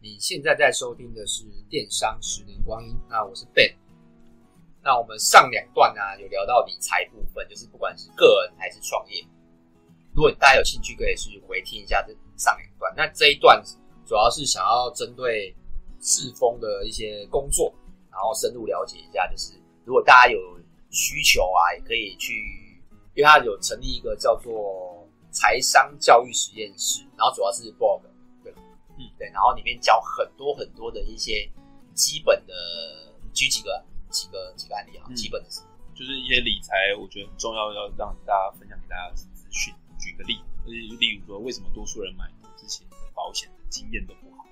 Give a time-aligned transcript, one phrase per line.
[0.00, 3.74] 你现在在收听的是电商十年光阴，那我是 Ben。
[4.80, 9.26] 那我们上两段呢、啊、有聊到理财部分，就是不管是个人还是创业，
[10.14, 12.94] 如果大家有兴趣，可以去回听一下这上两段。
[12.96, 13.60] 那这一段
[14.06, 15.52] 主要是想要针对
[16.00, 17.74] 赤峰的一些工作，
[18.08, 19.26] 然后深入了解一下。
[19.26, 19.52] 就是
[19.84, 20.38] 如果大家有
[20.90, 22.80] 需求啊，也可以去，
[23.14, 28.00] 因为他有成立一个叫做财商教育实验室，然后主要是 blog。
[28.98, 31.48] 嗯，对，然后里面教很多很多的一些
[31.94, 32.52] 基本的，
[33.32, 35.60] 举几个几个几个案例啊，基本的是，
[35.94, 39.72] 就是一些理财，我觉得很重要，要让大家分享给大家的资讯。
[39.98, 42.24] 举个例，例如说，为什么多数人买
[42.56, 44.44] 之前的保险的经验都不好？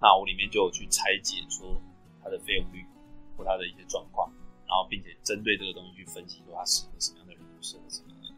[0.00, 1.80] 那我里面就有去拆解说
[2.22, 2.84] 它的费用率
[3.36, 4.30] 或它的一些状况，
[4.66, 8.36] 然后并且针对这个东西去分析说它适合什么样的人，不适合什么样的人。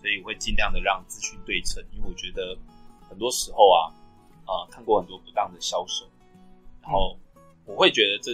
[0.00, 2.56] 所以我会尽量的让资讯对称，因为我觉得
[3.08, 3.92] 很多时候啊。
[4.46, 6.06] 啊、呃，看过很多不当的销售，
[6.80, 7.18] 然后
[7.64, 8.32] 我会觉得这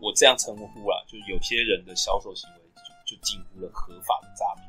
[0.00, 4.66] 我这样称呼啊，就有些人的销售行为就就近乎了合法的诈骗。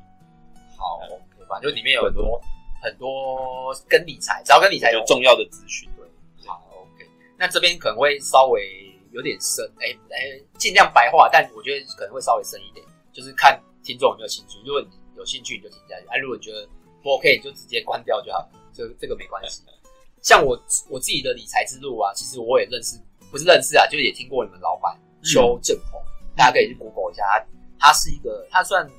[0.76, 1.60] 好，OK 吧？
[1.60, 2.40] 就里面有很多
[2.82, 5.88] 很多跟理财，只要跟理财有重要的资讯。
[5.96, 6.04] 对，
[6.46, 7.06] 好，OK。
[7.38, 14.58] 那这边可能会稍微有点深，哎哎，尽量白话，但我觉得可能会稍微深一点，就是看听众有没有兴趣。
[14.64, 16.68] 如果你有兴趣，你就听下去；哎，如果你觉得
[17.02, 19.62] 不 OK，你就直接关掉就好，这这个没关系。
[20.22, 20.56] 像我
[20.88, 22.96] 我自己的理财之路啊，其实我也认识，
[23.30, 26.00] 不是认识啊，就是也听过你们老板邱正宏，
[26.36, 27.46] 大家可以去 Google 一下他，
[27.88, 28.92] 他是一个，他算你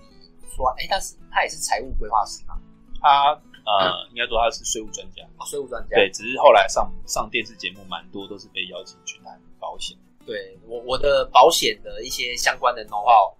[0.53, 2.59] 说，哎、欸，他是他也是财务规划师嘛，
[2.99, 3.31] 他
[3.65, 13.33] 呃，应该说他是税务专家，税务专家，对，只是后来上上电视节目蛮多都是被邀请去谈保险，对我我的保险的一些相关的 know how，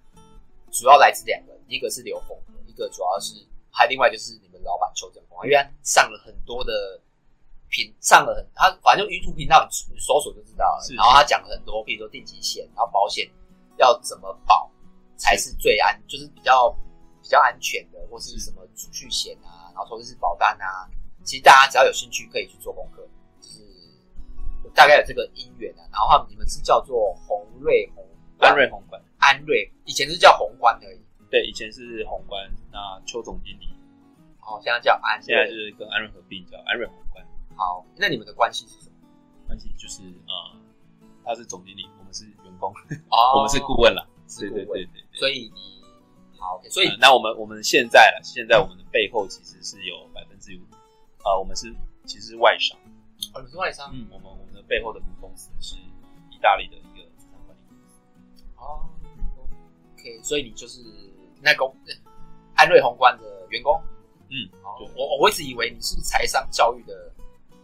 [0.71, 7.01] 主要来自两个，一个是刘峰，一个主要是还另外就是你们老板邱正宏，因为他上了很多的。
[7.73, 10.85] 频上了很，他反正就 YouTube 频道你搜索就知道了。
[10.95, 13.27] 然后他讲了很多，比如说定期险，然后保险
[13.77, 14.69] 要怎么保
[15.17, 16.69] 才是最安，是就是比较
[17.23, 20.87] 比较安全的，或是什么储蓄险啊，然后投资式保单啊。
[21.23, 23.01] 其实大家只要有兴趣，可以去做功课。
[23.41, 23.59] 就是
[24.75, 25.81] 大概有这个因缘啊。
[25.91, 28.05] 然后你们是叫做宏瑞宏
[28.39, 31.01] 安瑞宏观安瑞，以前是叫宏观而已。
[31.31, 32.47] 对，以前是宏观。
[32.71, 33.69] 那邱总经理，
[34.41, 37.22] 哦，现在叫安，现在是跟安瑞合并叫安瑞宏观。
[37.55, 38.95] 好，那你们的关系是什么？
[39.45, 40.57] 关系就是呃，
[41.23, 42.71] 他是总经理，我们是员工，
[43.09, 44.07] 哦、 我们是顾问了。
[44.39, 45.83] 对对对对，所以你
[46.39, 50.61] 好，okay, 所以、呃、那我们我们现在了，现在我们的背后其实是有百分之五，
[51.23, 51.71] 啊，我们是
[52.05, 52.75] 其实是外商，
[53.35, 55.75] 哦，你是外商，嗯，我们我们的背后的母公司是
[56.31, 58.43] 意大利的一个资产管理公司。
[58.57, 58.89] 哦
[59.93, 60.81] ，OK，所以你就是
[61.41, 61.71] 那个
[62.55, 63.79] 安瑞宏观的员工，
[64.29, 67.12] 嗯，好，我我一直以为你是财商教育的。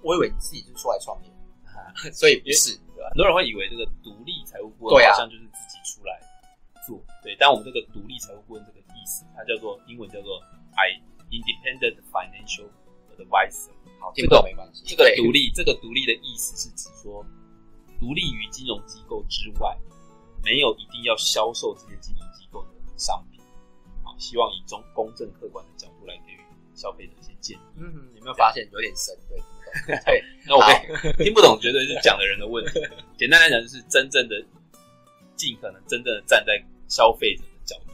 [0.01, 1.31] 我以为你自己就出来创业，
[2.11, 3.09] 所以不是，对吧？
[3.09, 6.19] 很多人会以为这个独立财务顾问好像就是自己出来
[6.85, 7.35] 做，对。
[7.39, 10.41] 但我们这个独立财务顾问这个意思，它叫做英文叫做
[10.75, 10.99] I
[11.31, 12.69] Independent Financial
[13.17, 13.71] Advisor。
[13.99, 14.83] 好，听不懂没关系。
[14.85, 17.25] 这个独立，这个独立的意思是指说，
[17.99, 19.77] 独立于金融机构之外，
[20.43, 23.41] 没有一定要销售这些金融机构的商品。
[24.03, 26.39] 好，希望以中公正客观的角度来给予
[26.79, 27.61] 消费者一些建议。
[27.75, 29.13] 嗯哼，有没有发现有点深？
[29.27, 29.37] 对。
[30.03, 30.63] 对，那我
[31.23, 32.79] 听不懂，绝对是讲的人的问题。
[33.19, 34.43] 简单来讲，就是真正的
[35.35, 37.93] 尽可能真正的站在消费者的角度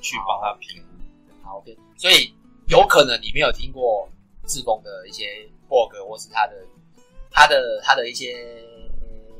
[0.00, 1.42] 去帮他评估。
[1.42, 1.76] 好，OK。
[1.96, 2.32] 所以
[2.68, 4.08] 有可能你没有听过
[4.46, 6.64] 志峰的一些 blog 或是他的
[7.32, 8.62] 他的他的一些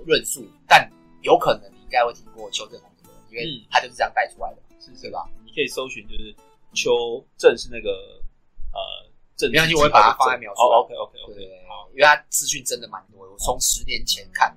[0.06, 0.90] 论述，但
[1.22, 5.24] 有可能你应该会听过邱正宏的，因为他就是这样带出来的，是是吧？
[5.44, 6.34] 你可以搜寻，就是
[6.74, 8.20] 邱正是那个
[8.76, 9.06] 呃。
[9.52, 10.62] 没关系，我会把它放在描述。
[10.62, 11.40] 哦，OK OK OK。
[11.92, 13.32] 因为他资讯真的蛮多的。
[13.32, 14.48] 我从十年前看，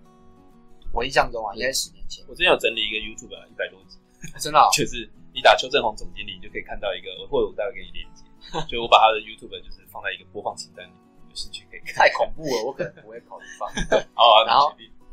[0.94, 2.24] 我印象中啊，应该是十年前。
[2.30, 4.00] 我之前有整理一个 YouTube 一百多集，
[4.40, 5.03] 真的， 就是
[5.34, 8.24] 你打邱正宏总经理，你就可以看到一个，或者我待会给你连接。
[8.72, 10.91] 就我把他的 YouTube 就是放在一个播放清单里，
[11.28, 12.07] 有兴趣可以看。
[12.07, 13.68] 太恐怖了，我可能不会考虑放。
[14.16, 14.72] 好，然后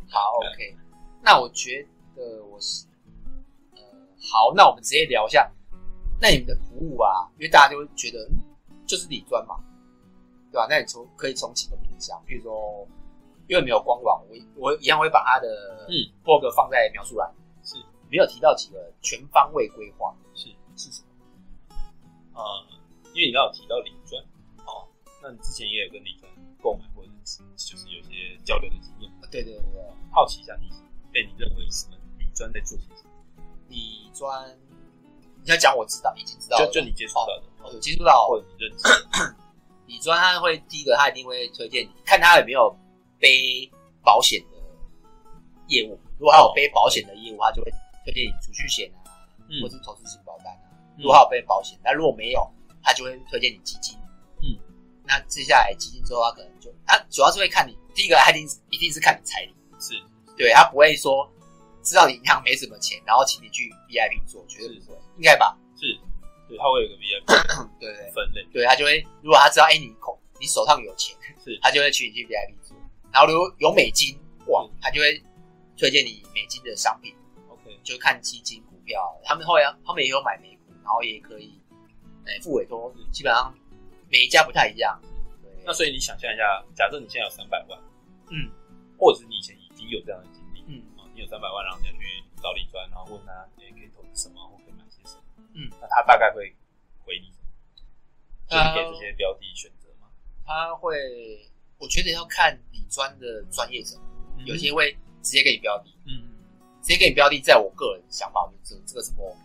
[0.08, 0.76] 好 OK。
[1.20, 1.82] 那我觉
[2.14, 2.86] 得我是
[3.74, 3.82] 呃
[4.30, 5.50] 好，那我们直接聊一下，
[6.20, 8.30] 那你们的服务啊，因为大家就会觉得。
[8.86, 9.56] 就是理专嘛，
[10.50, 10.66] 对吧？
[10.68, 12.86] 那你从可以从几个面向，比如说，
[13.48, 14.24] 因为没有官网，
[14.56, 15.92] 我我一样会把它的嗯
[16.24, 17.32] blog 放在描述栏。
[17.62, 17.76] 是，
[18.10, 21.76] 没有提到几个全方位规划，是是什么？
[22.34, 22.42] 呃，
[23.12, 24.22] 因为你刚刚有提到理专
[24.66, 24.86] 哦，
[25.22, 26.30] 那你之前也有跟理专
[26.62, 29.10] 购买或者是就是有些交流的经验。
[29.30, 30.70] 对对对对，好奇一下你
[31.12, 33.10] 被你认为什么理专在做些什么？
[33.68, 34.56] 理专，
[35.46, 37.42] 你要讲我知道，已经知道，就就你接触到的。
[37.72, 39.34] 有接触到，或者你认识
[39.86, 42.76] 你专，他会第一个，他一定会推荐你看他有没有
[43.20, 43.70] 背
[44.02, 44.56] 保险的
[45.68, 45.98] 业务。
[46.18, 47.70] 如果他有背保险的业务，他就会
[48.04, 49.06] 推荐你储蓄险啊，
[49.48, 50.58] 嗯、或者是投资型保单啊。
[50.98, 52.44] 如果他有背保险，那如果没有，
[52.82, 53.96] 他就会推荐你基金。
[54.42, 54.58] 嗯，
[55.04, 59.94] 那接下来基金之后，他可能就他主要是会看你第一个，他一定一定是看你财力，是
[60.36, 61.30] 对他不会说
[61.86, 65.56] 知道你银行没什么钱，然后请你去 VIP 做，绝对不会，应该吧？
[65.76, 65.86] 是，
[66.48, 67.24] 对，他会有个 VIP
[67.80, 72.76] 对对分类，对他就会，如果他知道哎你口你手上有钱，是，他就会请你去 VIP 做，
[73.12, 74.18] 然后如果有美金
[74.48, 75.22] 哇，他就会。
[75.78, 77.14] 推荐你美金的商品
[77.50, 81.60] ，OK，就看基金、股票，他们后来他们也有买美股，然后也可以，
[82.24, 83.54] 哎，付委托，基本上
[84.10, 84.98] 每一家不太一样。
[85.42, 87.78] 对，那所以你想象一下，假设你现在有三百万，
[88.30, 88.48] 嗯，
[88.96, 90.26] 或者是你以前已经有这样的
[91.16, 95.22] 你有三百万，然后你要去找李专，然后问他，哎，可以投资什么，或可以买些什么，
[95.54, 96.54] 嗯，那他大概会
[97.04, 97.48] 回你什么？
[98.46, 100.08] 就给这些标的选择吗？
[100.44, 104.96] 他会，我觉得要看李专的专业程度，有些会。
[105.22, 106.22] 直接给你标的，嗯，
[106.80, 109.40] 直接给你标的，在我个人想法，我觉得这这个是不 OK。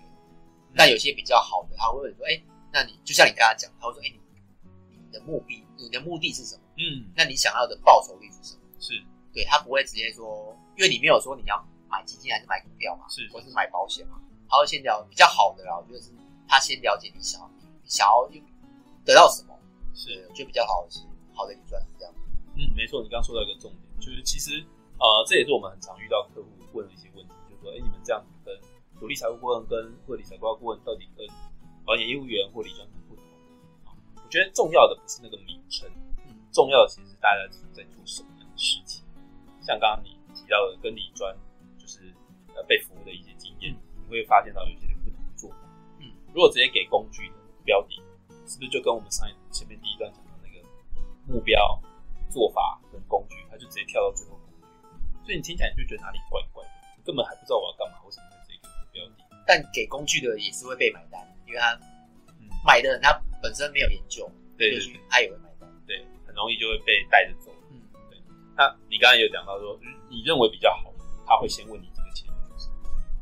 [0.73, 2.39] 那有些比较好的，他会问说，哎，
[2.71, 4.19] 那你就像你刚才讲，他会说，哎，你
[4.91, 6.61] 你的目的，你的目的是什么？
[6.77, 8.61] 嗯，那你想要的报酬率是什么？
[8.79, 9.03] 是，
[9.33, 14.19] 对，他不会直接说，因为你没有说你要买基金还是买股票嘛，是，或是买保险嘛，
[14.49, 16.11] 他会先聊比较好的啦，我觉得是
[16.47, 17.51] 他先了解你想要
[17.83, 18.29] 你想要
[19.05, 19.57] 得到什么，
[19.93, 20.99] 是，我觉得比较好的是
[21.33, 22.13] 好的理专是这样。
[22.55, 24.63] 嗯，没错，你刚刚说到一个重点，就是其实。
[25.01, 28.53] 呃，这也是我们很常遇到客户问的一些问题，就是说，哎，你们这样子跟
[28.99, 31.25] 独立财务顾问跟或理财规划顾问到底跟
[31.83, 33.25] 保险业务员或理专不同？
[33.83, 35.89] 啊，我觉得重要的不是那个名称，
[36.27, 37.41] 嗯，重要的其实是大家
[37.73, 39.00] 在做什么样的事情。
[39.61, 41.35] 像刚刚你提到的跟理专
[41.77, 42.13] 就是
[42.55, 45.57] 呃被服务的一些经验，你会发现到有一些不同的做法。
[45.99, 47.95] 嗯，如果直接给工具的标的，
[48.45, 50.65] 是不是就跟我们上一前面第一段讲的那个
[51.27, 51.79] 目标
[52.29, 54.65] 做法跟工具，它就直接跳到最后工具？
[55.23, 56.71] 所以你听起来就觉得哪里怪怪的，
[57.05, 59.13] 根本还不知道我要干嘛，为什么会这个标的？
[59.45, 61.79] 但给工具的也是会被买单，因为他
[62.65, 64.79] 买的人他本身没有研究，对，
[65.09, 67.51] 他也会买单，对，很容易就会被带着走。
[68.61, 69.75] 那你刚才有讲到说，
[70.07, 70.93] 你认为比较好，
[71.25, 72.29] 他会先问你这个钱？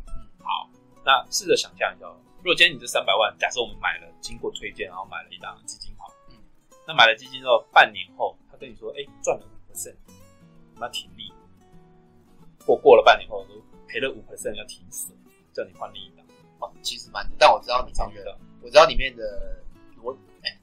[0.08, 0.70] 嗯，好，
[1.06, 2.06] 那试着想象一下，
[2.40, 6.36] 如果今天你这三百万，假设我们买了，经过推荐，然后买了一档基金好，嗯，
[6.86, 9.96] 那买了基金之后，半年后他跟你说，哎，赚了五 percent，
[10.76, 11.32] 那停利。
[12.68, 13.48] 或过了半年后，
[13.88, 15.16] 赔了五 percent 要停损，
[15.54, 16.26] 叫你换另一档。
[16.60, 17.94] 哦，其实蛮，但我知道你
[18.62, 19.64] 我知道里面的
[20.04, 20.12] 我，
[20.44, 20.60] 哎、欸，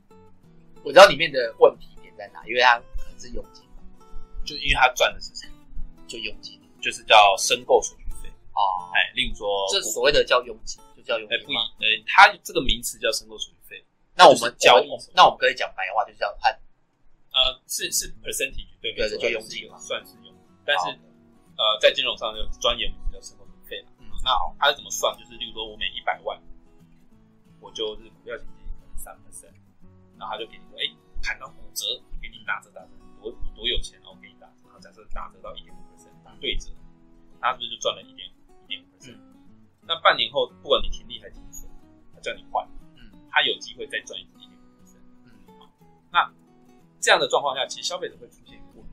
[0.84, 3.65] 我知道里面的问题点在哪，因为它可能是佣金
[4.46, 5.52] 嘛，就因为他赚的是什么？
[6.06, 8.86] 就佣金，就是叫申购手续费哦。
[8.94, 11.36] 哎，例如说，这所谓的叫佣金，就叫佣金。
[11.36, 13.84] 哎、欸，不一，呃、欸，它这个名词叫申购手续费。
[14.14, 16.52] 那我们交易，那我们可以讲白话，就叫按，
[17.32, 19.10] 呃，是是 percentage 对不对？
[19.10, 20.34] 对，就佣金嘛，算是佣金，
[20.64, 20.96] 但是。
[21.56, 23.88] 呃，在金融上就专业名词叫申购手续费了。
[23.98, 25.16] 嗯，那好，它是怎么算？
[25.16, 26.38] 就是例如说我每一百万，
[27.60, 29.56] 我就是股票型基金三 percent，
[30.20, 31.86] 然后他就给你说，哎、欸，砍到骨折，
[32.20, 32.88] 给你打折打折，
[33.22, 33.98] 多多有钱，
[34.86, 36.70] 假设打折到一点五 percent，打对折，
[37.40, 39.18] 他是不是就赚了一点一点五 percent？
[39.82, 41.68] 那半年后，不管你停利还是停损，
[42.14, 45.02] 他叫你换，嗯，他有机会再赚一点一点五 percent。
[45.24, 45.68] 嗯，好，
[46.12, 46.32] 那
[47.00, 48.90] 这样的状况下，其实消费者会出现一个问题。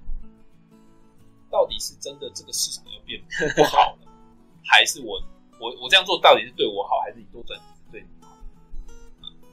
[1.51, 3.23] 到底是真的这个市场要变
[3.55, 4.07] 不好了，
[4.65, 5.21] 还是我
[5.59, 8.35] 我我这样做到底是对我好，还是你多赚是对你好？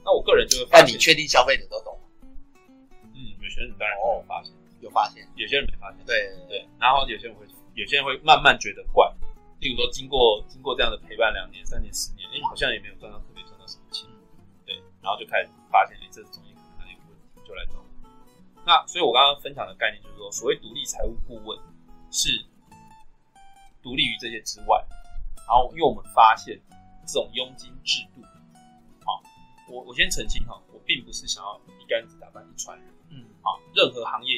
[0.03, 2.07] 那我个人就会发现，那你确定消费者都懂吗？
[3.13, 6.05] 嗯，有些人当然有发现，有发现，有些人没发现。
[6.05, 6.69] 对对，对。
[6.79, 9.11] 然后有些人会，有些人会慢慢觉得怪。
[9.59, 14.09] 例如说，经过经过这样的陪伴两年、三年、十年，哎，好像也没有赚到特别赚到什么钱。
[14.65, 17.85] 对，然后就开始发现，哎，这中间可能有问题，就来找我。
[18.65, 21.57] 那所以，我刚刚分享的概念就是说，所谓独立财务顾问。
[22.13, 22.43] 是
[23.81, 24.85] 独立于这些之外，
[25.47, 26.59] 然后因为我们发现
[27.07, 28.21] 这种佣金制度，
[29.05, 29.23] 好，
[29.69, 34.30] 我我先澄清哈，我并不是想要一竿子打翻一船人，嗯，好，任何行业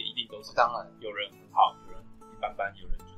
[0.43, 3.11] 是当然有人很好，有人一般般，有人就是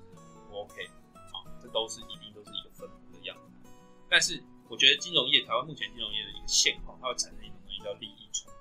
[0.47, 0.87] 不 OK，
[1.31, 3.71] 好，这都是一定都是一个分布的样子。
[4.09, 8.51] 但是我觉得金融业，台湾目前金融业的一个现况，它会产生一种东西叫利益冲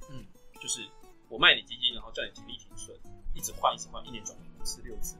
[0.00, 0.26] 突，嗯，
[0.60, 0.88] 就是
[1.28, 2.96] 我卖你基金，然后叫你停利停损，
[3.34, 5.16] 一直换，一直换，一年转五次六次。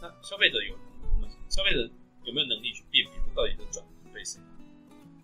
[0.00, 0.74] 那消费者有，
[1.14, 1.88] 我们消费者
[2.24, 4.40] 有没有能力去辨别到底这转对谁？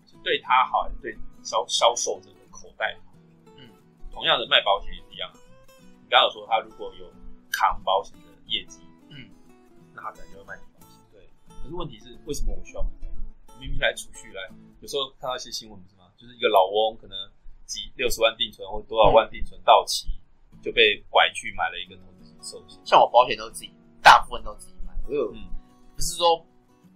[0.05, 3.13] 是对他好，还是对销销售者的口袋好？
[3.57, 3.69] 嗯，
[4.11, 4.93] 同样的卖保险。
[6.13, 7.09] 刚刚有说他如果有
[7.49, 9.33] 扛保险的业绩，嗯，
[9.95, 11.01] 那他可能就会卖你保险。
[11.11, 13.57] 对，可是问题是为什么我需要买保险？
[13.59, 14.45] 明明来储蓄来，
[14.79, 16.13] 有时候看到一些新闻是吗？
[16.15, 17.17] 就是一个老翁可能
[17.65, 20.05] 几六十万定存或多少万定存到期，
[20.61, 22.79] 就被拐去买了一个投资型寿险。
[22.85, 24.43] 像我保险都自己大部分。
[24.43, 24.93] 部分都自己买。
[25.07, 25.49] 我有，嗯，
[25.95, 26.37] 不是说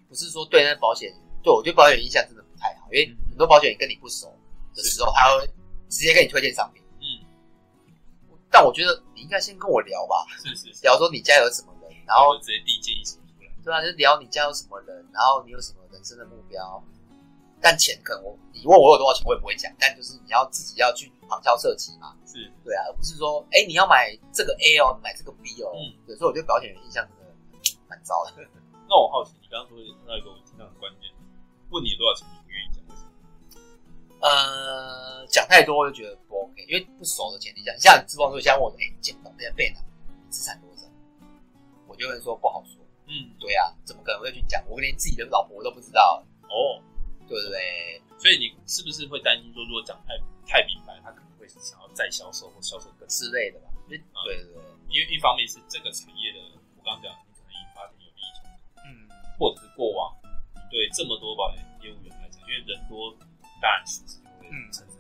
[0.08, 4.30] 不是说对那保险，对我对保险印象真的不太好，因为很多保险跟你不熟
[4.76, 5.48] 的时候，他会
[5.90, 6.84] 直接给你推荐商品。
[8.48, 16.84] 嗯，但我觉得你应该先跟我聊吧，是是，是，聊说你家有什么人，然后直接递建议什么出来，对啊，就聊你家有什么人，然后你有什么人生的目标。
[17.60, 19.74] 但钱可能我你问我有多少钱，我也不会讲。
[19.80, 25.74] 但就是你要自己要去旁敲侧击嘛，是对啊，而不是说哎、欸、你要买这个 A 哦，买这个 B 哦。
[25.74, 27.34] 嗯，有时候我对保险的印象真的
[27.90, 28.32] 蛮糟的。
[28.88, 31.10] 那我好奇，你刚刚说那个我听到很关键，
[31.72, 32.78] 问你多少钱，你不愿意讲？
[32.86, 34.22] 为什么？
[34.22, 36.16] 呃，讲太多我就觉得
[36.66, 40.84] 因为不熟的前提下，像志峰说，像我哎，见到那些贝拿，你资产多少？
[41.88, 42.84] 我就会说不好说。
[43.06, 44.64] 嗯，对啊，怎么可能会去讲？
[44.68, 46.82] 我连自己的老婆都不知道哦。
[47.28, 48.02] 对不对？
[48.18, 50.16] 所以你是不是会担心说，如果讲太
[50.48, 53.68] 太明白，他可能会想要再销售或销售更之类的吧？
[53.90, 56.40] 对对对，因为一方面是这个产业的，
[56.80, 60.16] 我刚刚讲，你可能引发点有利益冲突，嗯，或者是过往
[60.72, 63.12] 对这么多保险业务员来讲，因为人多，
[63.60, 64.97] 当然损失就会参差不齐，所以你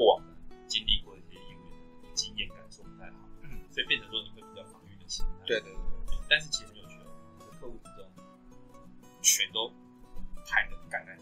[0.00, 0.24] 过往
[0.66, 5.74] 经历过一些业务员的经验感受不太好，嗯，所以变成说你会比较防御的心态，对对
[6.06, 8.08] 对，但是其实很有趣哦，你的客户之中
[9.20, 9.70] 全都。
[10.42, 11.16] 太能干干，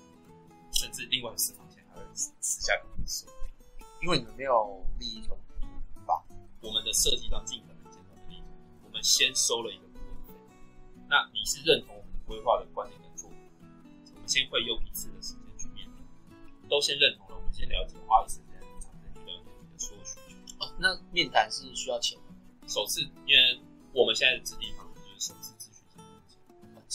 [0.72, 3.28] 甚至另外私房钱还会私下跟你说，
[4.00, 6.24] 因为你们没有利益冲突吧？
[6.62, 8.48] 我们的设计上尽可能减少利益冲
[8.80, 10.32] 突，我们先收了一个顾问费。
[11.10, 13.36] 那你是认同我们的规划的观点跟做法？
[14.14, 18.40] 我们先会用一次的时间去面谈，都先认同了，我们先了解，花一次
[20.78, 22.24] 那面谈是需要钱吗？
[22.66, 23.60] 首次，因为
[23.92, 25.74] 我们现在的制定方式就是首次咨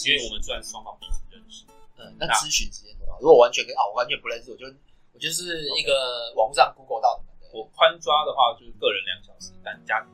[0.02, 1.66] 询因为我们算双方彼此认识。
[1.98, 3.18] 嗯，那咨询时间多少？
[3.20, 4.66] 如果完全跟啊，我完全不认识，我就
[5.14, 7.24] 我就是一个网上 Google 到的。
[7.54, 10.10] 我宽抓的话就是个人两小时，但家庭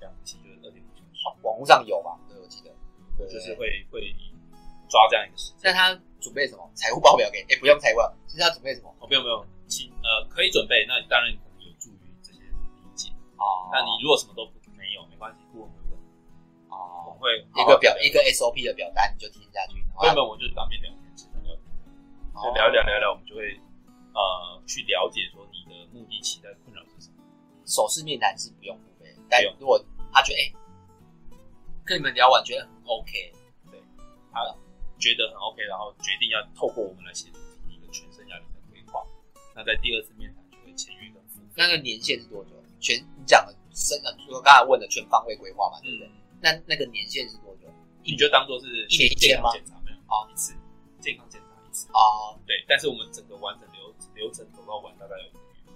[0.00, 1.22] 两夫妻就是二点五小时。
[1.22, 2.18] 好，网络上有吧？
[2.28, 2.74] 对，我记得，
[3.16, 4.14] 对，就是会会
[4.88, 5.58] 抓这样一个时间。
[5.62, 6.68] 那他准备什么？
[6.74, 7.42] 财务报表给？
[7.48, 8.92] 哎，不用财务，其实他准备什么？
[8.98, 11.30] 哦，不用不用，其呃可以准备，那当然
[13.72, 14.44] 那你如果什么都
[14.76, 15.98] 没有，没关系，顾问会问。
[16.68, 19.80] 哦，我会一个表一个 SOP 的表单，你就填下去。
[20.00, 20.90] 根本我就是当面聊。
[22.42, 23.54] 就聊一聊聊一聊，我们就会
[24.14, 27.22] 呃去了解说你的目的、期待、困扰是什么。
[27.66, 29.78] 首次面谈是不用付费，但如果
[30.10, 30.54] 他觉得哎、欸，
[31.84, 33.32] 跟你们聊完觉得很 OK，
[33.70, 33.80] 对，
[34.32, 34.42] 他
[34.98, 39.06] 觉得很 OK，然后决定要透过我们来协助一个全生涯的规划，
[39.54, 41.52] 那在第二次面谈就会签约跟付费。
[41.54, 42.50] 那个年限是多久？
[42.82, 46.06] 全你讲的生呃，就刚才问的全方位规划嘛，对不对？
[46.08, 46.12] 嗯、
[46.42, 47.70] 那那个年限是多久？
[48.02, 49.96] 你就当做是一年一健康检查没有？
[50.06, 50.52] 好，一次
[51.00, 51.86] 健康检查一次。
[51.94, 55.72] 哦，对，但是我们整个完整流流程走到完大概有一个月。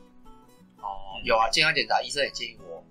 [0.82, 2.84] 哦，有啊，健康检查医生也建议我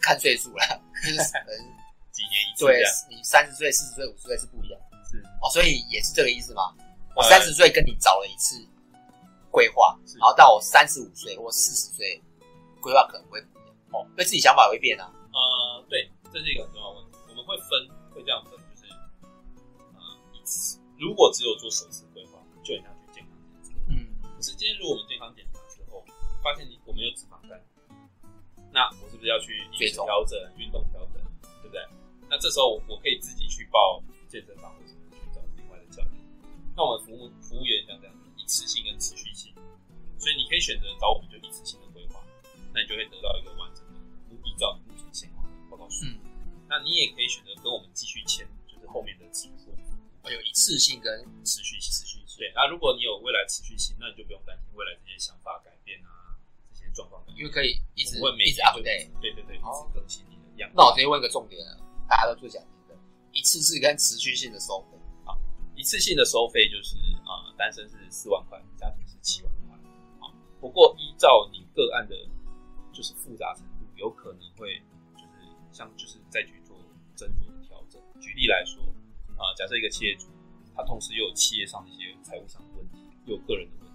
[0.00, 0.62] 看岁数了，
[1.02, 1.56] 就是可能
[2.12, 2.66] 几年一次。
[2.66, 4.78] 对，你三十岁、四十岁、五十岁是不一样。
[5.10, 6.76] 是哦，所以也是这个意思吗？
[7.16, 8.62] 我三十岁跟你找了一次
[9.50, 12.22] 规划，然后到我三十五岁或四十岁，
[12.80, 13.42] 规划可能会。
[13.92, 15.12] 哦，对自己想法会变啊。
[15.32, 17.18] 呃，对，这是一个很重要的问题。
[17.28, 18.92] 我们会分，会这样分，就是
[19.94, 22.06] 呃，如果只有做首次。
[22.62, 25.98] 就很想去健康检查，嗯，可是今天如果我们健康检查之后，
[26.44, 27.58] 发现你我们有脂肪肝，
[28.70, 31.18] 那我是不是要去饮食调整、运动调整，
[31.58, 31.82] 对不对？
[32.30, 36.14] 那这时候我我可以自己去报健身房，或者去找另外的教练。
[36.76, 39.52] 那我们服务服务员像这样一次性跟持续性，
[40.16, 42.22] 所以你可以选择找我们就一次性的规划，
[42.72, 43.81] 那你就会得到一个完整
[44.34, 46.04] 的依照目前现况报告书。
[46.06, 46.18] 嗯，
[46.68, 49.72] 那你也可以选择跟我们继续签，就是后面的支付，
[50.30, 52.38] 有一次性跟持续性持续性。
[52.38, 56.34] 对，那如果你有未来持续性，那你就不用担心未来这些想法改变啊，
[56.72, 60.74] 这些状况，因为可以一直问每一直 update，对对对，一直更新你的样子。
[60.76, 61.60] 那我直接问一个重点，
[62.08, 62.96] 大家都最想听的，
[63.32, 65.36] 一次性跟持续性的收费啊，
[65.76, 66.96] 一次性的收费就是
[67.26, 69.76] 啊、呃，单身是四万块，家庭是七万块
[70.20, 70.32] 啊。
[70.60, 72.16] 不过依照你个案的，
[72.92, 73.71] 就是复杂程度，
[74.02, 74.82] 有可能会
[75.14, 76.76] 就是像就是再去做
[77.16, 78.02] 斟酌的调整。
[78.20, 78.82] 举例来说
[79.38, 80.26] 啊、呃，假设一个企业主。
[80.74, 83.92] 他同时又有企业上的一些财务上的问题，又有个人的问题，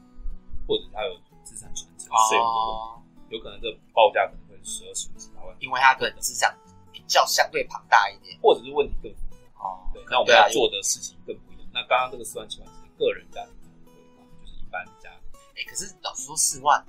[0.68, 6.56] 或者他有资产传承税务的问题，哦、有可能这报价可能会十二十五十八万，因为他的资产
[6.92, 9.38] 比较相对庞大一点，或者是问题更复杂。
[9.58, 11.68] 哦，对，那我们要做的事情更不一样。
[11.74, 15.40] 那刚刚这个四万七万是个人家庭的规划，就是一般家庭。
[15.56, 16.86] 哎、欸，可是老实说四万，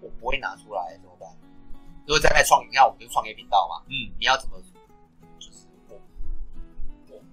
[0.00, 1.30] 我不会拿出来怎么办？
[2.06, 4.60] 如果在那创业，你看我们就是创业频道嘛，嗯，你要怎么？
[5.38, 5.66] 就是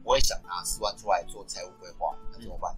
[0.04, 2.76] 我也想拿四万出来做财务规划，那怎么办？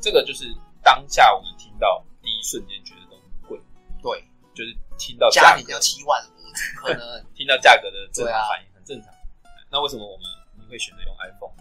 [0.00, 3.60] 这个就是当下我们听到第一瞬间觉得都很贵，
[4.02, 7.24] 对，就是听到家里要七万，怎么可能？
[7.34, 9.12] 听到价格的正常反应很正常。
[9.44, 10.26] 那那为什么我们
[10.58, 11.52] 你会选择用 iPhone？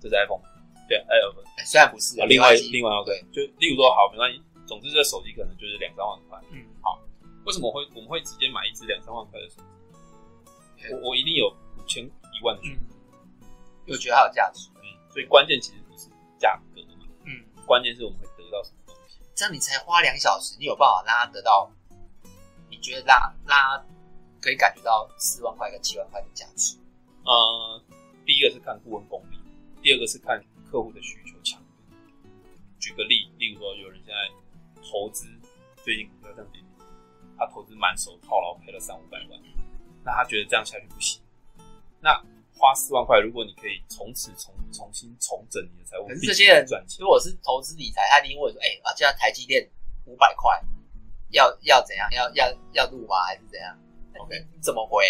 [0.00, 0.40] 这是 iPhone，
[0.88, 6.71] 对，哎，虽然不是，另外另外 OK，，就例如说好，没关系，总之这手机可能就是两三万块，嗯，好，
[7.44, 9.56] 为什么会我们会直接买一只两三万块的手
[10.76, 10.92] 机？
[10.92, 12.94] 我我一定有五千一万的选择，
[13.88, 14.82] 我觉得它有价值，嗯，
[15.12, 16.08] 所以关键其实不是
[16.38, 19.18] 价格嘛，嗯，关键是我们会得到什么东西。
[19.34, 21.70] 这样你才花两小时，你有办法让它得到？
[22.68, 23.84] 你觉得让让它
[24.40, 26.76] 可以感觉到四万块跟七万块的价值？
[27.24, 27.82] 呃，
[28.24, 29.38] 第一个是看顾问功力。
[29.82, 31.66] 第二个是看客户的需求强度。
[32.78, 34.30] 举个例，例如说有人现在
[34.82, 35.26] 投资，
[35.84, 36.62] 最近股票这样跌，
[37.44, 39.40] 他投资满手套牢，赔了三五百万，
[40.04, 41.20] 那他觉得这样下去不行。
[42.00, 42.14] 那
[42.54, 47.00] 花四万块，如果你可以从此重重新重整你的财务，可是这些人赚钱。
[47.00, 49.68] 如果是投资理财，他一定会说：“哎、欸，啊，现在台积电
[50.06, 50.60] 五百块，
[51.30, 52.08] 要要怎样？
[52.12, 53.16] 要要要入吗？
[53.26, 53.76] 还是怎样
[54.18, 55.04] ？”OK，你怎么回？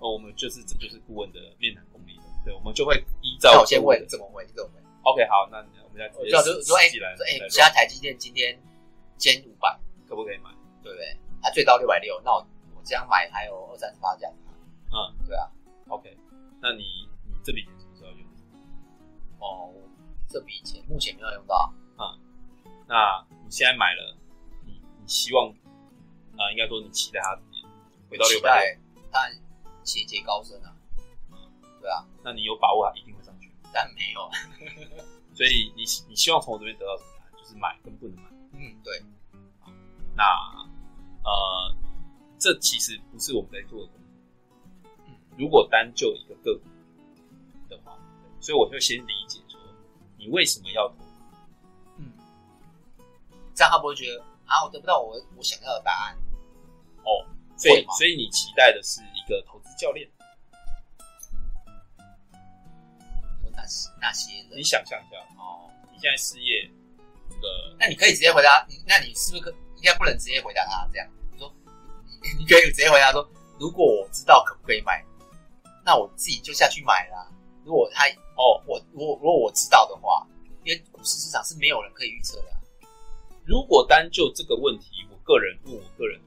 [0.00, 3.60] 哦，我们就是这就是顾问的面谈功力的，对，我们就会依照。
[3.60, 4.46] 我先问怎么回？
[4.54, 8.58] 怎么回？OK，好，那我们再直接说说，哎，哎，现在台积电今天
[9.16, 10.50] 减五百，可不可以买？
[10.82, 11.16] 对不对？
[11.42, 14.28] 它最高六百六，那我我这样买还有二三十八价。
[14.92, 15.50] 嗯，对啊。
[15.88, 16.16] OK，
[16.60, 18.26] 那你你这笔钱什么时候用？
[19.40, 19.72] 哦，
[20.28, 21.72] 这笔钱目前没有用到。
[21.98, 22.02] 嗯，
[22.86, 24.16] 那你现在买了，
[24.64, 25.48] 你你希望
[26.36, 27.70] 啊，应该说你期待它怎么样？
[28.10, 29.02] 回到六百六？
[29.10, 29.32] 但
[29.82, 30.74] 节节高升啊，
[31.30, 31.36] 嗯，
[31.80, 33.50] 对啊，那你有把握它一定会上去？
[33.72, 34.30] 但没有，
[35.34, 37.38] 所以你你希望从我这边得到什么？
[37.38, 38.30] 就是买跟不能买。
[38.52, 39.02] 嗯，对。
[40.16, 40.24] 那
[41.30, 41.76] 呃，
[42.38, 44.92] 这其实不是我们在做的工作。
[45.06, 46.64] 嗯，如果单就一个个股
[47.68, 47.96] 的话，
[48.40, 49.60] 所以我就先理解说，
[50.18, 50.96] 你为什么要投？
[51.98, 52.12] 嗯，
[53.54, 56.16] 这样他不会觉得啊，我得不到我我想要的答案。
[57.04, 57.24] 哦。
[57.56, 60.08] 所以，所以你期待的是一个投资教练？
[63.52, 63.62] 那
[64.00, 66.70] 那些人，你想象一下哦，你现在失业，
[67.28, 71.06] 这个，那你可以直接回答，那你是不是可应该不能直接回答他这样？
[72.38, 73.26] 你可以直接回答说，
[73.58, 75.04] 如果我知道可不可以买，
[75.84, 77.26] 那我自己就下去买啦。
[77.64, 78.06] 如果他
[78.36, 80.26] 哦，我如果如果我知道的话，
[80.64, 82.46] 因为股市市场是没有人可以预测的。
[83.46, 86.20] 如果单就这个问题，我个人问我个人，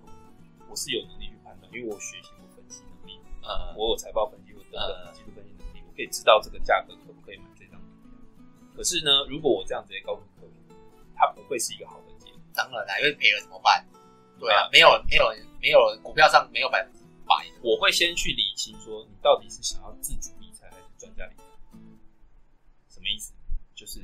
[0.70, 1.72] 我是有能力去判断。
[1.74, 8.76] 因为我学习过分析能力，呃，我有财报分析，我等等技术分析能力，我可以知道这个价格可不可以买这张股票。
[8.76, 10.52] 可是呢，如果我这样直接告诉客户，
[11.16, 12.40] 他不会是一个好的结果。
[12.54, 13.86] 当然啦，因为赔了怎么办？
[14.44, 17.34] 对啊，没有没有没有股票上没有百分之百。
[17.62, 21.44] 我会先去理清，说你到底是想要自主理财还是专家理财？
[22.90, 23.32] 什么意思？
[23.74, 24.02] 就是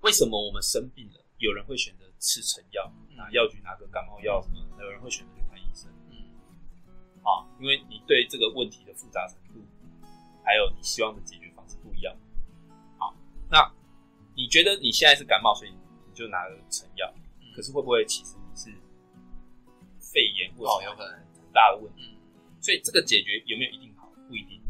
[0.00, 5.90] 为什么我们生病了，有人会选择吃成药，拿药局拿个感冒药什么，有人会选择去看医生。
[6.08, 6.16] 嗯
[7.22, 9.60] 啊，因为你对这个问题的复杂程度，
[10.42, 12.16] 还有你希望的解决方式不一样。
[12.98, 13.14] 好，
[13.50, 13.70] 那
[14.34, 18.34] 你觉得你现在是感冒，所以你就拿了成药，嗯，可是会不会其实
[20.12, 22.18] 肺炎或者有可能很大的问题？
[22.60, 24.10] 所以这个解决有没有一定好？
[24.28, 24.60] 不一定，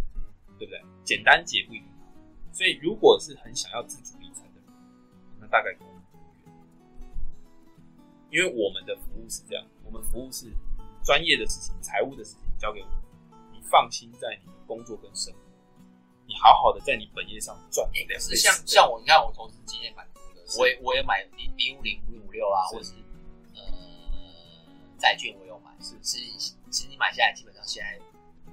[0.59, 0.81] 对不对？
[1.05, 2.07] 简单解不一定好。
[2.53, 4.65] 所以如果是很想要自主理财的人，
[5.41, 6.55] 那大概可能不远，
[8.31, 10.47] 因为我们的服务是这样，我们服务是。
[11.05, 12.87] 专业的事情、财务的事情交给我，
[13.51, 15.41] 你放心在你的工作跟生活，
[16.29, 17.85] 你好好的在你本业上赚。
[17.91, 23.12] 可是像像我，你看我投资经验蛮多的，我也我也买零零五零五零五六啊，或者是呃
[25.03, 25.99] 债券我有买，是。
[26.01, 27.99] 是，其实你买下来基本上现在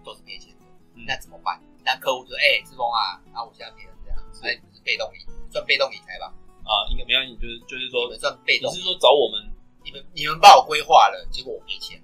[0.04, 0.66] 都是赔钱的，
[1.06, 1.62] 那怎么办？
[1.86, 5.20] 那客户说，哎，志峰啊，那我现在赔成这样，所以不是被动理
[5.52, 6.34] 算被动理财吧？
[6.66, 9.38] 啊，应该没关系，就是就是说算被动，你是说找我们，
[9.86, 12.02] 你们你们帮我规划了，结果我赔钱。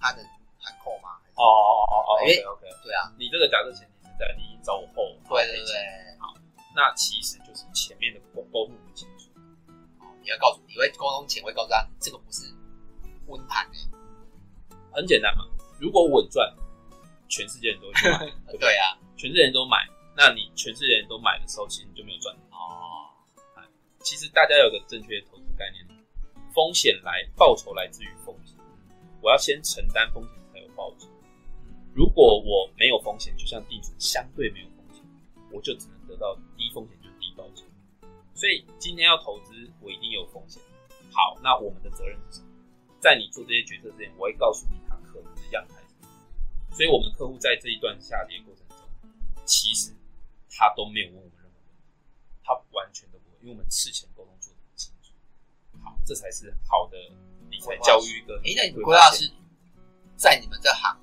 [0.00, 0.22] 他的
[0.62, 1.18] 函扣吗？
[1.34, 5.74] 哦哦哦哦，OK OK，对啊，你这个假设前提是在你找我后，对对对，
[6.20, 6.32] 好，
[6.72, 9.28] 那其实就是前面的沟沟通不清楚，
[10.22, 12.46] 你要告诉，你会沟通前会告诉他，这个不是
[13.28, 13.88] 温盘诶，
[14.92, 15.44] 很简单嘛，
[15.78, 16.52] 如果稳赚，
[17.28, 18.98] 全世界人都去买， 对不对啊？
[19.16, 19.86] 全世界人都买，
[20.16, 23.08] 那你全世界人都买的时候，其实你就没有赚哦。
[24.00, 25.86] 其实大家有个正确的投资概念，
[26.54, 28.56] 风险来，报酬来自于风险。
[29.20, 31.08] 我要先承担风险才有报酬。
[31.94, 35.04] 如果我没有风险，就像定存相对没有风险，
[35.52, 37.64] 我就只能得到低风险就低报酬。
[38.34, 40.62] 所以今天要投资，我一定有风险。
[41.10, 42.47] 好，那我们的责任是什么？
[43.00, 45.74] 在你做这些决策之前，我会告诉你他可能的样态。
[46.70, 48.76] 所以我们客户在这一段下跌过程中，
[49.44, 49.94] 其实
[50.50, 51.84] 他都没有问我们任何问题，
[52.44, 55.12] 他完全都不会，因为我们事前沟通做的很清楚。
[55.82, 56.96] 好，这才是好的。
[57.50, 59.32] 理财教育跟哎，那你规划师
[60.16, 61.00] 在你们这行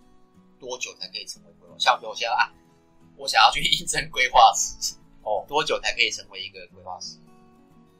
[0.59, 1.75] 多久才可以成为规划？
[1.79, 2.53] 像比如说啊，
[3.17, 7.17] 我想要去应征规划师，哦，多久才可以成为一个规划师？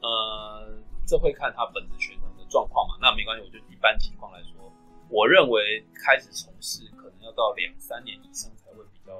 [0.00, 2.96] 呃，这会看他本职学能的状况嘛。
[3.00, 4.72] 那没关系，我就一般情况来说，
[5.08, 9.12] 我认为开始从事可能要到两三年以上才会比较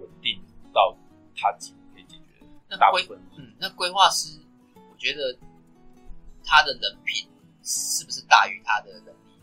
[0.00, 0.42] 稳定
[0.72, 0.96] 到
[1.36, 3.20] 他几乎可以解决大部分。
[3.36, 4.40] 嗯，那规划师，
[4.74, 5.36] 我觉得
[6.44, 7.28] 他的人品
[7.62, 9.38] 是不是大于他的能力？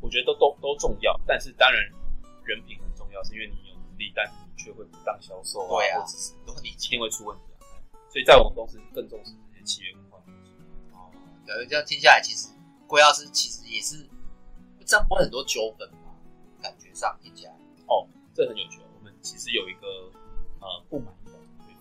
[0.00, 1.80] 我觉得都都都重要，但是当然
[2.44, 6.34] 人品很重要，是因为你有能力，但是你却会不当销售啊，对啊，或者是
[6.66, 7.64] 一定会出问题啊。
[8.10, 9.92] 所以在我们公司更重视这些企业
[11.46, 11.52] 文化。
[11.52, 12.48] 哦，对，这样听下来，其实
[12.86, 14.08] 规划师其实也是
[14.86, 16.10] 这样，不会很多纠纷嘛？
[16.62, 17.52] 感觉上听起来，
[17.86, 18.80] 哦，这很有趣。
[18.98, 19.86] 我们其实有一个
[20.60, 21.76] 呃不满意退费。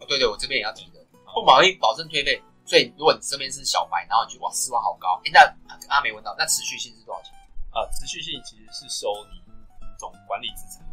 [0.00, 2.42] 哦，对对，我这边也要提的，不满意保证退费。
[2.66, 5.40] 所以如果你这边是小白，然后你就哇，四万好高，哎，那
[5.88, 7.32] 阿没问到，那持续性是多少钱？
[7.70, 9.40] 啊，持续性其实是收你
[9.98, 10.86] 总管理资产。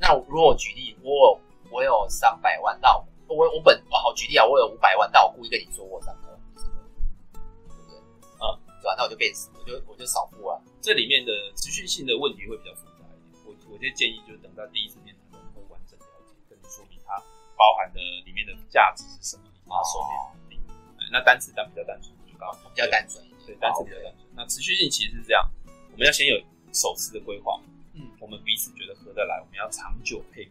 [0.00, 1.38] 那如果我举例，我
[1.72, 8.00] 我有三百万到，我我我本我好举例啊，我有五百万，但我故意跟你说我三百万，对不对？
[8.40, 8.44] 嗯，
[8.80, 8.94] 对吧？
[8.96, 10.58] 那我就变死，我就我就少付啊。
[10.80, 13.44] 这里面的持续性的问题会比较复杂一点。
[13.44, 17.14] 我我就建议，就是等到第一次面谈中会完整了解，跟你说明它
[17.56, 20.00] 包含的里面的价值是什么，以及它收
[20.48, 21.10] 费能。
[21.12, 23.22] 那单词单比较单纯，就刚比较单纯。
[23.44, 24.26] 对，单词比较单纯。
[24.34, 25.50] 那持续性其实是这样，
[25.92, 26.36] 我们要先有
[26.72, 27.60] 首次的规划，
[27.94, 30.50] 嗯，我们彼此觉得合得来，我们要长久配合。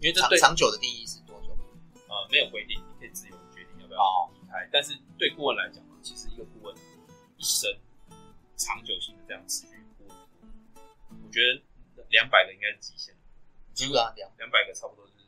[0.00, 1.18] 因为这对长，长久的定义是？
[2.14, 4.68] 呃，没有规定，你可以自由决定要不要离开。
[4.70, 6.74] 但是对顾问来讲，其实一个顾问
[7.36, 7.68] 一生
[8.56, 9.74] 长久性的这样持续
[11.10, 11.60] 我觉得
[12.10, 13.14] 两百个应该是极限。
[13.74, 14.12] 几个啊？
[14.14, 15.24] 两两百个差不多就是。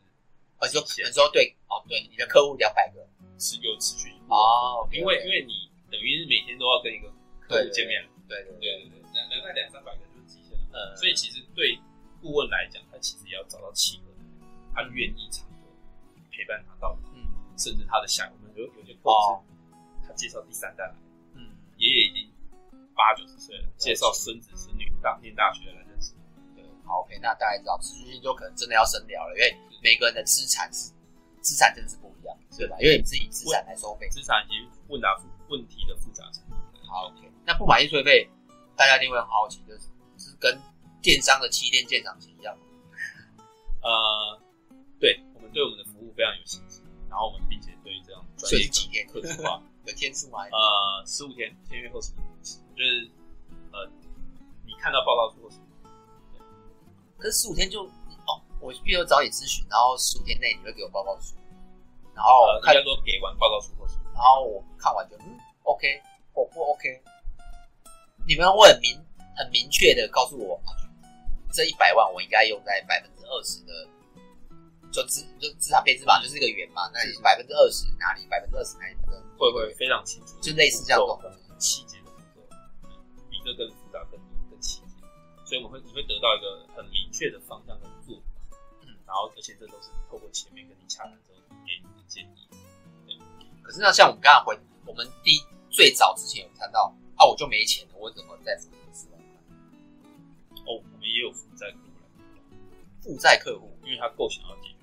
[0.61, 3.05] 呃，就很说对哦，对，你的客户两百个
[3.37, 5.67] 持有持续哦，因为因为你。
[5.89, 7.07] 等于是每天都要跟一个
[7.41, 10.67] 客户见面，对对对对对，两两百两三百个就是极限了。
[10.75, 11.79] 嗯，所以其实对
[12.21, 14.27] 顾问来讲，他其实也要找到契合的人，
[14.75, 15.56] 他愿意长久
[16.37, 17.25] 陪伴他到，嗯，
[17.57, 19.41] 甚至他的下，我们有有些客户，
[20.07, 20.95] 他介绍第三代来，
[21.35, 22.31] 嗯，爷爷已经
[22.95, 26.13] 八九十岁了，介绍孙子孙女当念大学的来认识。
[26.55, 30.93] 对，好，OK，那大概知道持续性就可能真的要深聊了，因为每个人的资产是
[31.41, 32.77] 资产真的是不一样，对吧？
[32.81, 35.17] 因为你是以资产来收费，资产以及问答。
[35.49, 36.57] 问题的复杂程度。
[36.89, 37.31] 好，OK。
[37.45, 38.29] 那不满意退费，
[38.75, 39.87] 大家一定会很好奇，就是
[40.19, 40.61] 是跟
[41.01, 42.65] 电商的七天鉴赏期一样吗？
[43.85, 44.43] 呃，
[44.99, 45.85] 对，我们对我们的
[46.17, 50.41] 非常有信心，然后我们并且对于这样专业几天客制化有天数吗？
[50.51, 52.27] 呃，十五天，签约后十五天，
[52.75, 53.11] 就是
[53.73, 53.87] 呃，
[54.65, 55.55] 你看到报告书后。
[57.19, 57.85] 可是十五天就
[58.27, 61.37] 哦，我必须要找你咨询，然后十五天内你会给我报告书，
[62.15, 64.11] 然后大家都给完报告书后什么。
[64.15, 66.03] 然后我看完就嗯，OK，
[66.33, 67.03] 我不 OK。
[68.27, 68.97] 你们会很明
[69.37, 70.61] 很明确的告诉我，
[71.53, 73.89] 这一百万我应该用在百分之二十的，
[74.97, 76.89] 就资就资产配置嘛，就是一个圆嘛。
[76.89, 78.25] 那你百分之二十哪里？
[78.29, 78.97] 百分之二十哪里？
[79.37, 82.89] 会会非常清楚，就类似这样的细节的步骤，
[83.29, 85.05] 比这更复杂、更更细节。
[85.45, 92.49] 所以我们会你会得到一个很明确的方向跟做法，嗯，然后而且这都是透过前面跟你洽谈之后给你的建议。
[93.63, 100.65] 可是那像我们刚才回，我们第一最早之前有谈到啊，我就没钱了，我怎么再付四万块？
[100.65, 102.09] 哦，我们也有负债客户来
[103.03, 104.75] 负债客户，因为他够想要解。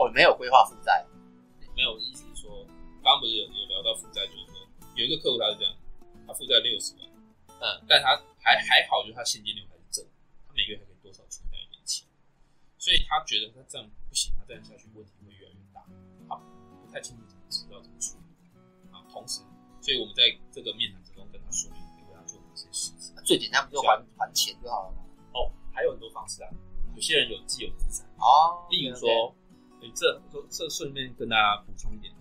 [0.00, 1.04] 哦，没有规划负债，
[1.76, 2.64] 没有意思是说，
[3.04, 4.56] 刚刚不是有有聊到负债，就是说
[4.96, 5.76] 有一个客户他是这样，
[6.26, 7.04] 他负债六十万，
[7.60, 10.04] 嗯，但他还还好，就是他现金流还是正，
[10.48, 12.08] 他每个月还可以多少存下一点钱，
[12.78, 15.84] 所以他觉得他这样不行，他这样下去问题会越来越大。
[16.26, 16.40] 好。
[16.92, 18.50] 太清楚怎么知道怎么处理
[18.90, 18.98] 啊？
[19.12, 19.42] 同时，
[19.80, 23.14] 所以我们在这个面谈之中跟他说明，可以为他做哪些事情。
[23.24, 25.04] 最简单不就还还钱就好了吗？
[25.34, 26.50] 哦，还有很多方式啊。
[26.96, 29.32] 有些人有既有资产哦，例如说，
[29.82, 32.12] 哎，这说这顺便跟大家补充一点，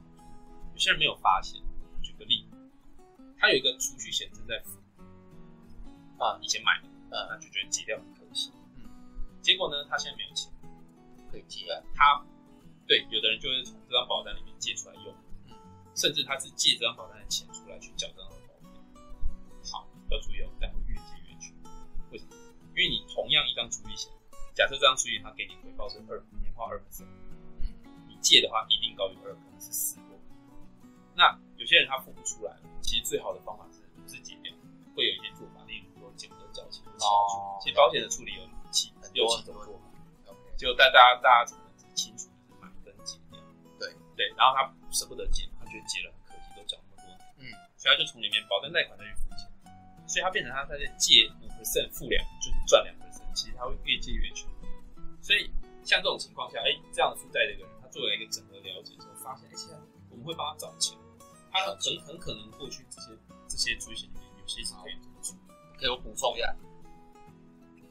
[0.73, 1.61] 有些人没有发现。
[2.01, 2.57] 举个例子，
[3.37, 4.79] 他有一个储蓄险正在付
[6.23, 8.83] 啊，以前买的，嗯，他就觉得解掉很可惜，嗯，
[9.41, 10.51] 结果呢，他现在没有钱
[11.31, 12.23] 可以解了，他。
[12.87, 15.13] 对，有的人就会从这张保单里面借出来用，
[15.45, 15.53] 嗯，
[15.93, 18.41] 甚至他是借这张保单的钱出来去缴这张保费。
[19.71, 21.53] 好，要注意哦，但会越借越穷。
[22.09, 22.33] 为什么？
[22.73, 24.11] 因为你同样一张储蓄险，
[24.55, 27.28] 假设这张储蓄险它给你回报是二年化二%，你
[28.21, 30.21] 借的话一定高于二，可能是四或五。
[31.15, 34.53] 那有些人他付不出来，其实最好的方法是不是解掉，
[34.95, 37.63] 会有一些做法，例如说减额缴钱或其他处理。
[37.63, 42.29] 其实保险的处理有七有几种做法，就带大家大家可能清楚
[42.61, 43.39] 买跟解掉。
[43.79, 49.47] 对对，然后他舍不得解，他觉得解了很可惜，都缴那么多年，嗯，所以他就从里面保证贷款再去付钱，
[50.07, 54.47] 所以他变成他在借五 percent 付两，就是赚两 percent，其实他会越借越穷。
[55.21, 55.51] 所以
[55.83, 59.77] 像这种情况下，哎、欸，这样负债的一个人，他做了一个整个了解之后，发现，哎、
[60.09, 60.97] 我们会帮他找钱，
[61.51, 61.75] 他很
[62.07, 63.11] 很可能过去这些
[63.49, 65.35] 这些出险里面有些是可以怎么做？
[65.77, 66.55] 可以我补充一下，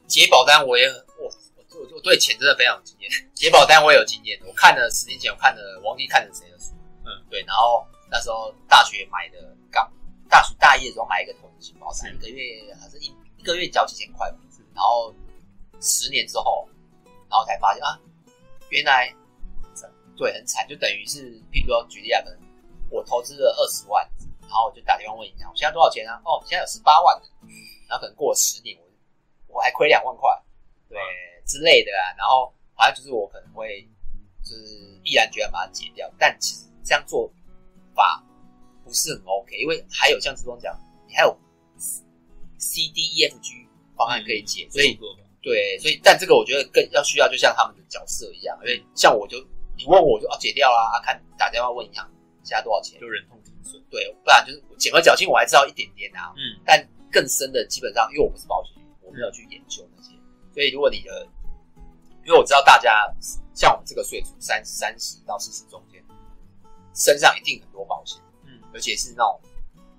[0.07, 0.87] 解保单我也
[1.19, 1.29] 我
[1.69, 4.41] 我我对钱真的非常有经验，解保单我也有经验。
[4.47, 6.73] 我看了十年前我看了王帝看了谁的书？
[7.05, 9.87] 嗯，对，然后那时候大学买的刚
[10.27, 14.27] 大学大一的时候买一个投资型保单，一个月还是一一个月交几千块，
[14.73, 15.13] 然后
[15.79, 16.67] 十年之后，
[17.29, 17.99] 然后才发现啊，
[18.69, 19.13] 原来
[20.19, 22.39] 对很惨，就等于是譬如说举例啊，可能
[22.91, 24.05] 我投资了二十万，
[24.41, 26.19] 然后我就打电话问银行，我现在多少钱啊？
[26.25, 27.17] 哦，现在有十八万。
[27.87, 28.77] 然后可能过了十年，
[29.47, 30.29] 我我还亏两万块，
[30.87, 30.99] 对
[31.43, 32.13] 之类的啊。
[32.15, 33.81] 然后反正就是我可能会
[34.43, 37.31] 就是毅然决然把它解掉，但其实这样做
[37.95, 38.23] 法
[38.83, 40.77] 不是很 OK，因为还有像之中讲，
[41.07, 41.35] 你还有
[42.59, 44.99] C D E F G 方案可以解，嗯、所以
[45.41, 49.37] 对，所以但这个我觉得更要需要，就像他们的角色一样，因为像我就
[49.79, 52.05] 你问我，我就要解掉啊，看打电话问银行
[52.43, 56.85] 现在多少钱，就忍痛停损，对，不然就是减个侥幸，我还知道一点点啊，嗯，但。
[57.11, 60.11] 更深的，基本上，因为我不是保险，我没有去研究那些，
[60.53, 61.27] 所以如果你的，
[62.23, 63.11] 因为我知道大家
[63.55, 66.05] 像我们这个岁数，三三十到四十中间，
[66.93, 69.41] 身上一定很多保险，嗯，而且是那种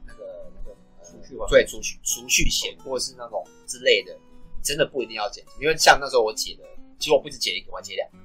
[0.07, 4.17] 那个那个储蓄，对，储蓄储蓄险或者是那种之类的，
[4.63, 6.65] 真的不一定要减，因为像那时候我解的，
[7.01, 8.19] 其实我不止解一个，我还解两个，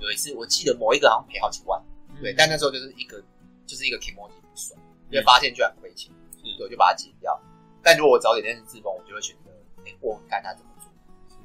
[0.00, 1.82] 有一次我记得某一个好像赔好几万，
[2.20, 3.22] 对，但那时候就是一个
[3.66, 4.78] 就是一个 kimoji 不爽，
[5.10, 7.38] 因为发现居然亏钱，是，我就把它剪掉。
[7.82, 9.50] 但如果我早点认识志峰，我就会选择，
[9.84, 10.90] 哎、欸，我看他怎么做。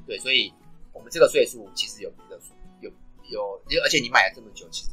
[0.06, 0.54] 对，所以
[0.92, 2.39] 我们这个岁数其实有别的
[2.82, 2.92] 有
[3.30, 4.92] 有，而且你买了这么久，其实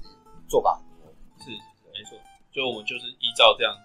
[0.48, 1.12] 做法很多。
[1.44, 1.50] 是，
[1.92, 2.18] 没错。
[2.52, 3.76] 就我们就是依照这样，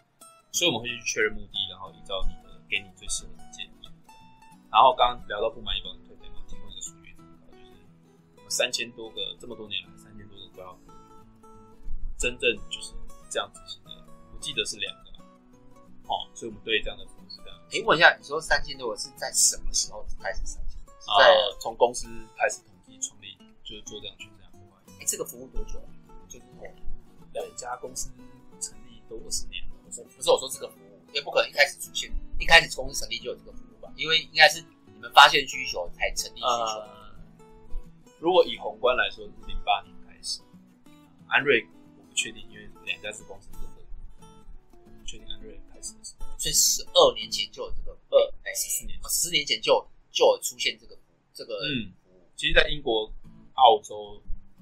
[0.51, 3.69] 所以我们会去确认目的，然后依照你的给你最适合的建议。
[4.71, 6.14] 然后刚刚聊到不满意帮你退
[8.55, 10.77] 三千多个这么多年来，三千多个规划
[12.17, 12.93] 真正就是
[13.29, 13.91] 这样子行的，
[14.33, 15.11] 我记得是两个。
[16.07, 17.03] 哦，所以我们对这样的。
[17.05, 17.59] 服务是这样。
[17.73, 20.79] 哎问一下，你说三千多个是在什么时候开始三千？
[21.19, 24.81] 在从公司开始统计创立，就是做这样去这样的话。
[25.01, 25.73] 哎，这个服务多久？
[26.29, 26.45] 就是
[27.33, 28.09] 两家公司
[28.61, 29.75] 成立都二十年了。
[29.83, 33.91] 不是，不是我说这个服务，也不可能一开始出现，一开始公司成立就有这个服务吧？
[33.97, 36.47] 因为应该是你们发现需求才成立需求。
[36.47, 37.04] 呃，
[38.25, 40.41] 如果以宏观来说，是零八年开始。
[41.27, 41.63] 安瑞
[41.95, 43.59] 我不确定，因为两家子公司不
[45.05, 46.25] 确定安瑞开始的时候。
[46.35, 50.97] 所以十二年前就有这个二，哎，十四年，十年前就就有出现这个
[51.35, 51.93] 这个嗯，
[52.35, 53.05] 其实，在英国、
[53.53, 54.19] 澳洲、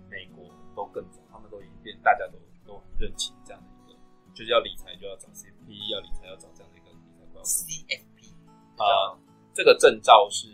[0.10, 0.44] 美国
[0.76, 2.34] 都更早，他们都已经变，大家都
[2.68, 3.98] 都很认清这样的一个，
[4.36, 7.48] 就是要理财就要找 CFP，要理财要找这样的一个理财规划。
[7.48, 9.16] CFP 啊，
[9.54, 10.50] 这个证照是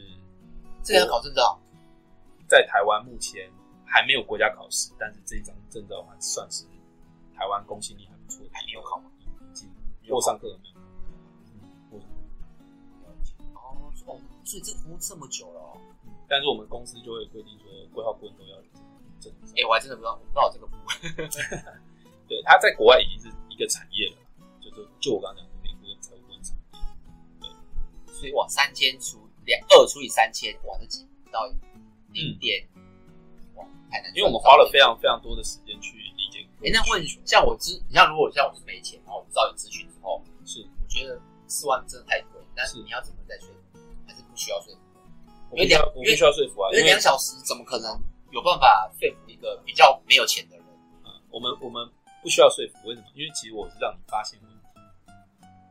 [0.84, 1.60] 这个要考证照，
[2.50, 3.50] 在台湾目前
[3.86, 6.66] 还没有国家考试，但是这一张证照还算是
[7.34, 9.12] 台湾公信力还不错的，还没有考吗？
[10.10, 10.80] 过上课有没有？
[14.44, 15.78] 所以这服务这么久了，哦，
[16.28, 18.58] 但是我们公司就会规定说，规划顾问都要
[19.20, 19.32] 证。
[19.56, 20.88] 哎，我还真的不知道，我不知道这个服务。
[22.28, 24.18] 对，他在国外已经是一个产业了，
[24.60, 25.52] 就是就我刚刚讲的
[25.84, 26.64] 那个财务顾问产业。
[27.40, 31.48] 对，所以哇，三千除两二除以三千，哇，这几到
[32.20, 32.68] 零点，
[33.56, 34.12] 哇，太难。
[34.16, 36.46] 因为我们花了非常非常多的时间去理解。
[36.64, 43.80] 哎，那问像我知，你像如果像我是没钱，然后我找你咨询之后，是我觉得四万真的太贵，但是你要怎么再说服？
[44.36, 44.80] 需要说服，
[45.52, 47.92] 因为两我们需要说服啊，因为两小时怎么可能
[48.32, 50.66] 有办法说服一个比较没有钱的人？
[51.04, 51.86] 啊，我们我们
[52.24, 53.08] 不需要说服，为什么？
[53.16, 54.56] 因为其实我是让你发现问题。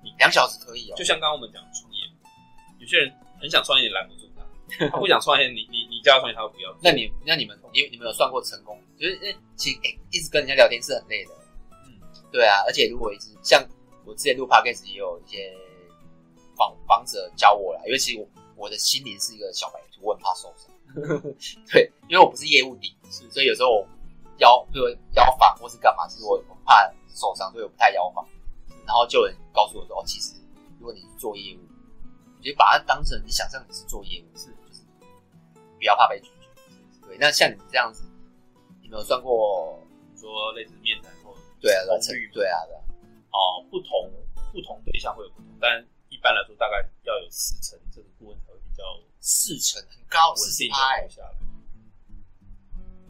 [0.04, 2.04] 你两小时可以哦，就像刚刚我们讲的创业，
[2.78, 4.27] 有些人很想创业，也拦不住
[4.78, 6.74] 他， 他不想创业，你你你叫他创业，他都不要。
[6.82, 8.80] 那你那你们你你们有算过成功？
[8.98, 11.30] 就是因为其实哎，一直跟人家聊天是很累的。
[11.86, 11.98] 嗯，
[12.32, 13.64] 对啊，而且如果一直像
[14.04, 15.54] 我之前录 podcast 也有一些
[16.56, 18.28] 访访者教我啦，因为其实我。
[18.58, 20.68] 我的心灵是一个小白兔，我很怕受伤。
[21.70, 23.86] 对，因为我不是业务底，是所以有时候我
[24.38, 28.26] 邀，比如邀访或是干嘛，其实我我怕受伤，所以我不太腰访。
[28.84, 30.34] 然后就有人告诉我说：“哦，其实
[30.80, 31.60] 如果你是做业务，
[32.40, 34.48] 你就把它当成你想象你是做业务，是
[35.78, 36.46] 不要怕被拒绝。”
[37.06, 38.04] 对，那像你们这样子，
[38.82, 39.80] 你没有算过，
[40.12, 42.82] 你说类似面谈或对啊，成率对啊，对啊，
[43.32, 44.12] 哦，不同
[44.52, 48.84] 不同对象会有不同，但一般来说大概要有四成这个顾问才会比较。
[49.20, 51.34] 四成很高，稳定的下来。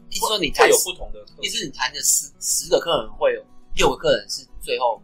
[0.09, 5.01] 意思说你谈有不同的，意思你谈的十十个客人会有六个客人是最后，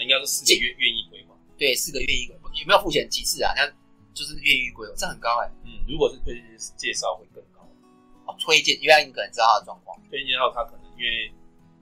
[0.00, 1.36] 应该是四个愿愿意回吗。
[1.56, 3.54] 对，四个愿意回，有没有付钱几次啊？
[3.54, 3.72] 像
[4.14, 5.52] 就是愿意归，这很高哎、欸。
[5.64, 6.44] 嗯，如果是推荐
[6.76, 7.66] 介绍会更高。
[8.26, 9.98] 哦，推荐，因为你可能知道他的状况。
[10.08, 11.32] 推荐介绍他可能因为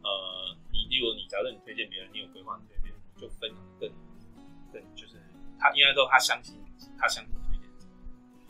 [0.02, 3.90] 呃，你例如你假设你推荐别人，你有规划推荐，就分享更
[4.72, 5.20] 更就是
[5.58, 6.54] 他应该说他相信
[6.98, 7.68] 他相信推荐，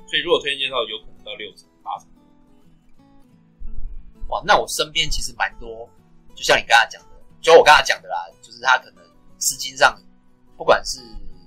[0.07, 2.07] 所以如果推荐介绍有可能到六成八成。
[4.29, 5.89] 哇，那我身边其实蛮多，
[6.37, 7.09] 就像你刚才讲的，
[7.41, 9.05] 就我刚才讲的啦，就是他可能
[9.39, 10.01] 资金上，
[10.57, 11.01] 不管是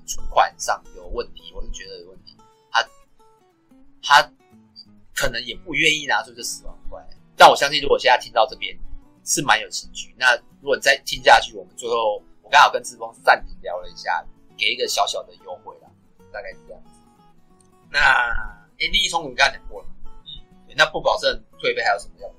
[0.05, 2.37] 存款上有问题，我是觉得有问题，
[2.71, 2.83] 他
[4.01, 4.31] 他
[5.15, 7.01] 可能也不愿意拿出这十万块。
[7.35, 8.77] 但我相信，如果现在听到这边
[9.25, 14.25] 是蛮有兴趣，那如果你再听下去，我们最后我刚好跟志峰暂停聊了一下，
[14.57, 15.89] 给一个小小的优惠啦，
[16.31, 16.99] 大概是这样子。
[17.89, 17.99] 那
[18.79, 20.11] 哎，利益冲突你刚才讲过了嘛？
[20.25, 22.29] 嗯，那不保证退费还有什么要？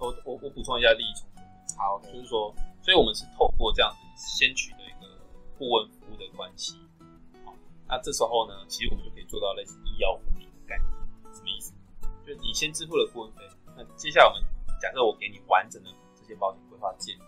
[0.00, 5.06] 我我我补充一下利益冲突，好，就是说，所以我们是透过这样子先取得一个
[5.58, 6.76] 顾问服务的关系，
[7.44, 7.54] 好，
[7.86, 10.88] 那这时候呢，其实我们就可以做到类似医药护理的概念，
[11.34, 11.72] 什么意思？
[12.26, 13.42] 就是你先支付了顾问费，
[13.76, 14.42] 那接下来我们
[14.80, 17.20] 假设我给你完整的这些保险规划建议，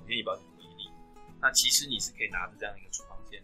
[0.00, 0.88] 我给你保险为例，
[1.40, 3.42] 那其实你是可以拿着这样一个处方箋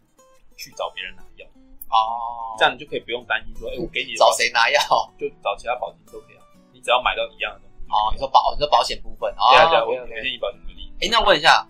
[0.56, 1.46] 去找别人拿药，
[1.90, 4.80] 哦，这样你就可以不用担心说，哎、欸，我给你找谁拿药，
[5.18, 7.66] 就找其他保险都可以啊，你只要买到一样的。
[7.88, 10.65] 哦，你说保，你说保险部分哦，对啊对啊，我建议保险。
[11.00, 11.68] 哎，那问一下，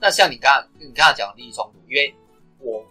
[0.00, 2.14] 那像你刚刚你刚刚讲的利益冲突，因为
[2.58, 2.82] 我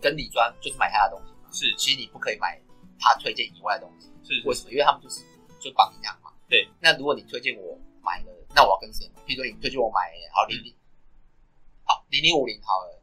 [0.00, 2.60] 跟李专就是买他的东西嘛，是，其实你不可以买
[2.98, 4.72] 他推荐以外的东西，是，为什么？
[4.72, 5.22] 因为他们就是
[5.60, 6.32] 就绑一样嘛。
[6.48, 6.68] 对。
[6.80, 9.22] 那如果你推荐我买了，那我要跟谁买？
[9.22, 10.74] 譬如说你推荐我买好零零，
[11.84, 13.00] 好零零五零好了，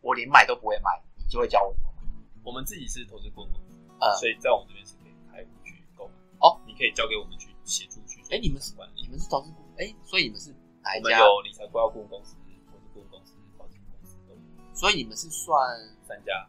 [0.00, 2.02] 我连买都不会买，你就会教我怎么买。
[2.42, 6.14] 我们自己是投资顾问公司，呃，所以在我们这边是可以开户去购买。
[6.40, 7.54] 哦，你可以交给我们去。
[7.66, 10.54] 协助去，哎，你们是管理，你们是投资顾问，哎，所以你们是
[10.86, 11.18] 哪一家？
[11.18, 12.36] 我们有理财规划顾问公司、
[12.70, 14.40] 投资顾问公司、保险公司都有。
[14.72, 16.46] 所以你们是算三家，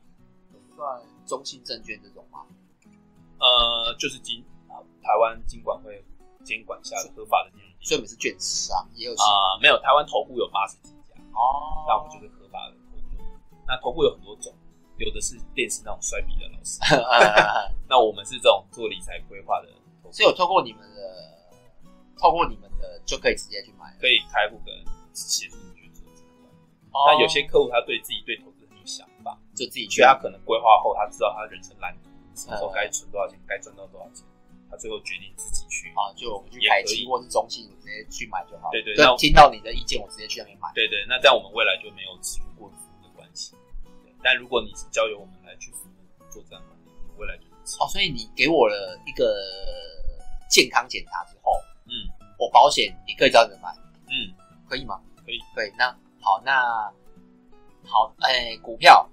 [0.76, 2.46] 算中信证券这种吗？
[3.40, 4.46] 呃，就是金
[5.02, 6.06] 台湾金管会
[6.44, 7.68] 监管下的合法的金融。
[7.82, 13.24] 所以我们是券商，也有啊，没有台湾投顾有八十几家哦，那我们就是合法的投顾。
[13.66, 14.54] 那投顾有很多种，
[14.98, 16.80] 有的是电视那种摔笔的老师，
[17.90, 19.70] 那我们是这种做理财规划的。
[20.12, 21.37] 所以有透过你们的，
[22.18, 24.74] 透过你们的就可以直接去买，可以开户跟
[25.14, 26.50] 协助你去做这个。
[26.92, 34.26] 那、哦、有些客户他对自己对投资很有想法，就自己去，他可能规划后，他知道他人生蓝图，什么时候该存多少钱，该赚到多少钱，
[34.70, 38.70] 他最后决定自己去啊，就我们去开基或是中信，直接去买就好。
[38.72, 40.72] 对对，那听到你的意见，我直接去那边买。
[40.74, 43.56] 对对，那这样我们未来就没有持续过服务的关系。
[44.24, 49.36] 但如果你是交由我们来去服务做这样的管理，未来就是哦，所以你给我了一个。
[50.50, 51.67] 健康检查之后，嗯，
[52.38, 53.70] 我保险也可以找你们买，
[54.08, 54.30] 嗯，
[54.70, 55.02] 可以吗？
[55.26, 55.72] 可以，可以。
[55.78, 55.90] 那
[56.22, 56.86] 好，那
[57.84, 59.08] 好，哎、欸，股票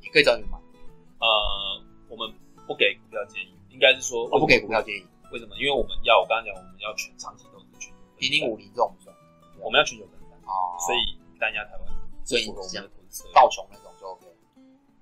[0.00, 0.58] 也可以找你们买。
[1.20, 2.28] 呃，我们
[2.66, 5.06] 不给股票建议，应该是说我不给股票建议。
[5.30, 5.54] 为什么？
[5.56, 9.14] 因为我们要我刚刚讲，我们要全长期投资全球零零五零这种算，
[9.60, 11.86] 我们要全球分散哦，所以单压台湾，
[12.24, 14.26] 所以我们的投资道琼那种就 OK，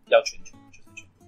[0.08, 1.24] 要全球就是全球，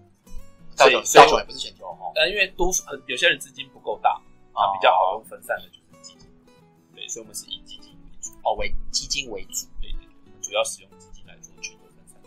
[0.76, 4.20] 道琼道琼也不是全球哦，呃，因为多数有些人资金不够大。
[4.56, 5.68] 啊，比较好用分散的
[7.04, 12.18] 对，所以我们是以基金为主，哦，为基金为主，对对对，我们主要使用基金来做全球分散。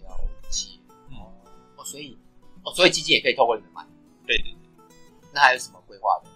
[0.00, 0.78] 了解，
[1.10, 1.30] 哦，
[1.76, 2.16] 哦，所以，
[2.64, 3.86] 哦，所以基金也可以透过你们买，
[4.26, 4.86] 对对对。
[5.34, 6.30] 那还有什么规划的？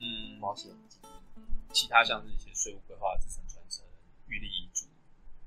[0.00, 0.70] 嗯，保险，
[1.70, 3.84] 其他像是一些税务规划、资产传承、
[4.28, 4.86] 预立遗嘱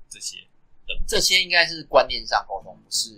[0.08, 0.46] 这些
[0.86, 3.10] 等，这些应该是观念上沟通，不是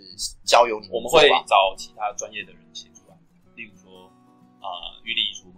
[0.43, 0.97] 交由你们。
[0.97, 3.19] 我们会找其他专业的人协助啊，
[3.55, 4.11] 例如说。
[4.65, 5.53] 啊，预立遗嘱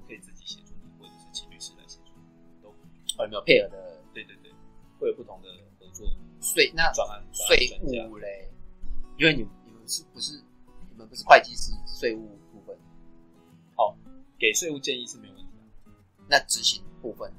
[3.24, 4.00] 有没有配合的？
[4.12, 4.52] 对对对，
[4.98, 5.48] 会有不同的
[5.78, 6.06] 合作
[6.40, 8.50] 税那专案税务嘞，
[9.18, 10.42] 因为你们你们是不是
[10.90, 12.76] 你们不是会计师，税务部分，
[13.76, 13.94] 哦，
[14.38, 15.92] 给税务建议是没有问题的。
[16.28, 17.30] 那执行部分，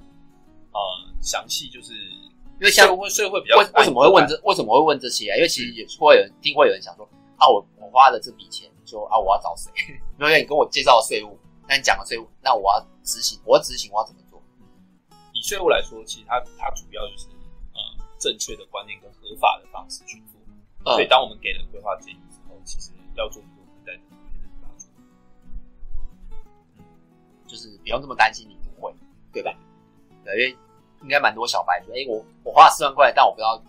[0.72, 0.80] 呃，
[1.22, 5.36] 详细就是因为像税会税会比较为为什么会问这为什么会问这些啊？
[5.36, 7.08] 因为其实也会有人定会有人想说
[7.38, 9.72] 啊，我我花了这笔钱，就啊我要找谁？
[10.20, 11.38] 因为你跟我介绍税务。
[11.70, 14.27] 那你讲了税务，那我要执行，我要执行，我要怎么做？
[15.38, 17.28] 以税务来说，其实它它主要就是
[17.74, 17.80] 呃
[18.18, 20.40] 正确的观念跟合法的方式去做。
[20.80, 24.90] 嗯、所以当我们给了规划建议之后，其实要做的就会在这边去做。
[26.80, 26.84] 嗯，
[27.46, 28.92] 就是不用这么担心你不会，
[29.32, 29.56] 对吧？
[30.26, 30.58] 对，因为
[31.04, 33.62] 应该蛮多小白说，哎、欸，我我花了四万块，但我不知道，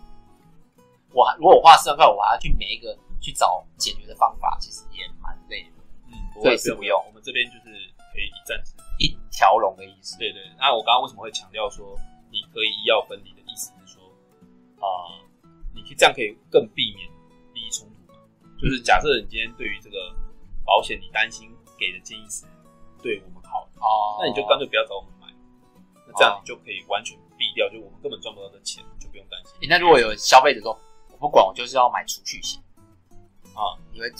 [1.13, 5.83] 我如果我花了四万块，我还要去每一个去找解决的方法，其实也蛮累的。
[6.07, 6.99] 嗯，对，是不用。
[7.05, 7.93] 我们这边就是。
[8.11, 8.78] 可以一站式一
[9.39, 10.19] 条龙的意思。
[10.19, 11.95] 对对，那我刚刚为什么会强调说
[12.29, 14.03] 你可以医药分离的意思是说，
[14.83, 17.07] 啊、呃，你其实这样可以更避免
[17.53, 18.19] 利益冲突嘛。
[18.59, 20.13] 就是假设你今天对于这个
[20.65, 21.47] 保险，你担心
[21.79, 22.43] 给的建议是
[23.01, 25.31] 对我们好的，哦，那你就干脆不要找我们买，
[26.05, 29.55] 那这样你就可以完全避掉，就我们根本赚不到的钱，就不用担心。
[29.69, 30.77] 那如果有消费者说，
[31.11, 32.61] 我不管，我就是要买储蓄险
[33.55, 34.11] 啊，因为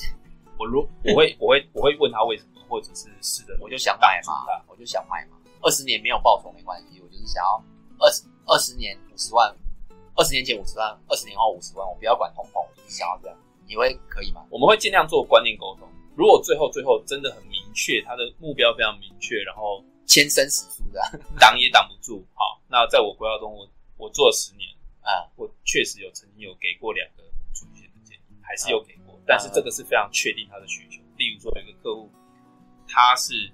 [0.57, 7.63] 我如我会我会我会问他为什么，或者是是的，我就想买嘛，我就想买嘛，二十年没有报酬没关系，我就是想要
[7.99, 9.53] 二十二十年五十万。
[10.15, 14.45] 二十年前五十万，二十年后五十万，我不要管通膨，我就是想要这样，你会可以吗？
[14.49, 15.87] 我们会尽量做观念沟通。
[16.13, 20.99] 如果最后最后真的很明确，他的目标非常明确，然后签生死书的，
[21.39, 22.21] 挡也挡不住。
[22.33, 23.65] 好，那在我规划中，我
[23.95, 24.67] 我做了十年
[24.99, 31.01] 啊，我确实有曾经有给过两个出险的建议，还是有给过，啊、但是这个是非常确定他的需求。
[31.15, 32.11] 例如说，有一个客户，
[32.89, 33.53] 他是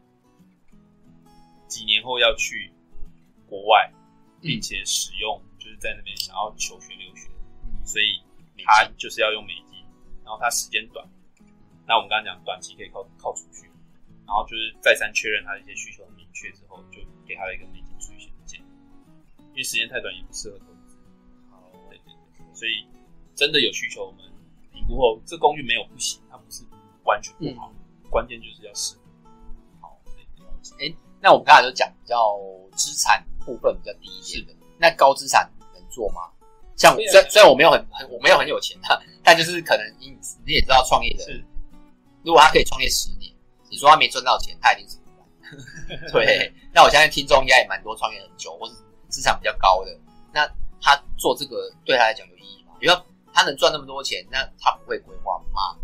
[1.67, 2.71] 几年后要去
[3.45, 3.91] 国外，
[4.41, 5.41] 并且使用。
[5.57, 7.27] 就是在那边想要求学留学，
[7.83, 8.21] 所以
[8.63, 9.83] 他就是要用美金，
[10.23, 11.03] 然后他时间短。
[11.87, 13.65] 那我们刚刚讲短期可以靠靠储蓄，
[14.27, 18.63] 然后就是再三确认他的一些需求很明确之后，就给他了一个美金储蓄险的建议。
[19.39, 20.99] 因为时间太短也不适合投资。
[21.49, 22.85] 好，对对对，所以
[23.33, 24.31] 真的有需求，我们
[24.71, 26.63] 评估后，这工具没有不行，它不是
[27.05, 29.01] 完全不好，嗯、关键就是要适合。
[30.79, 32.37] 哎，那我们刚才都讲比较
[32.75, 35.81] 资产部分比较低一点的，那高资产能。
[35.87, 36.23] 做吗？
[36.75, 40.09] 像虽然虽然我没有很很我没有很有钱的，但就是可能你
[40.45, 41.41] 你也知道创业的，是
[42.21, 43.33] 如果他可以创业十年，
[43.69, 46.11] 你说他没赚到钱，他一定是不干。
[46.11, 48.75] 对，那我相信听众应该也蛮多创业很久或是
[49.07, 49.97] 资产比较高的，
[50.33, 50.45] 那
[50.81, 52.73] 他做这个对他来讲有意义吗？
[52.77, 55.79] 比如说他能赚那么多钱，那他不会规划吗？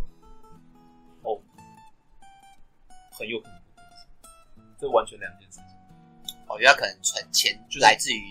[1.21, 1.39] 哦，
[3.17, 3.60] 很有可能，
[4.81, 5.67] 这完全两件事情。
[6.49, 8.25] 我觉得他可能存钱就来自于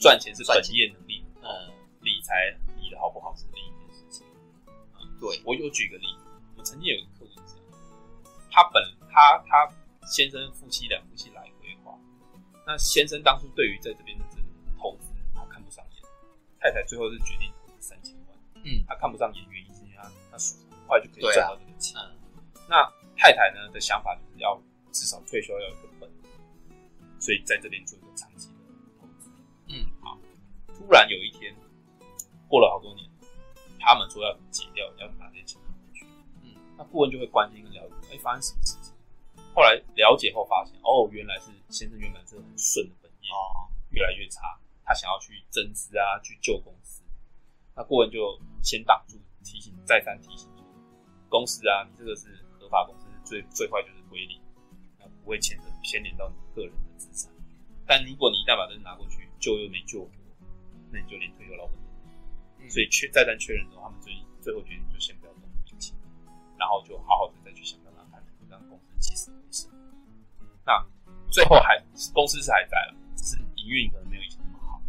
[0.00, 1.24] 赚钱是本业能力。
[1.40, 1.70] 呃，
[2.00, 4.26] 理财理的好不好是另一件事情。
[4.66, 6.26] 嗯，对，我有举个例子，
[6.56, 7.80] 我曾经有一个客人是这样，
[8.50, 9.72] 他本他他
[10.06, 11.96] 先生夫妻两夫妻来规划，
[12.66, 14.42] 那先生当初对于在这边的这个
[14.78, 16.02] 投资他看不上眼，
[16.58, 20.36] 太太最后是决定投资三千万，嗯，他看不上眼原因是因为他他
[20.76, 24.60] 很快就可以赚到这个钱，啊嗯、那太太呢的想法就是要
[24.94, 26.08] 至少退休要有一个本，
[27.18, 28.54] 所以在这边做一个长期的
[29.00, 29.28] 投资，
[29.66, 30.16] 嗯，好。
[30.68, 31.54] 突然有一天，
[32.48, 33.10] 过了好多年，
[33.80, 36.06] 他们说要解掉，要拿这些钱拿回去。
[36.42, 38.94] 嗯，那顾问就会关心跟了解，哎、欸，发生什么事情？
[39.52, 47.02] 后来了解后发现，哦，原来是先生原本是很顺的本业，哦，越来越差，他想要去增资啊，去救公司。
[47.74, 50.64] 那顾问就先挡住，提醒，再三提醒说，
[51.28, 54.43] 公司啊，你这个是合法公司，最最坏就是归零，那
[55.24, 57.32] 不会牵扯牵连到你个人的资产。
[57.86, 60.10] 但如果你一旦把这个拿过去，救又没救活。
[60.92, 61.90] 那你就连退休老本都
[62.60, 65.96] 没有，所以确再三确认之后，他们最最后决定就先不要动这笔钱，
[66.56, 69.68] 然后就好好的再去想办法看让公司起死回生。
[70.64, 70.86] 那
[71.32, 74.80] 最后还公司是还在了，只是营运可能没有以前那么好，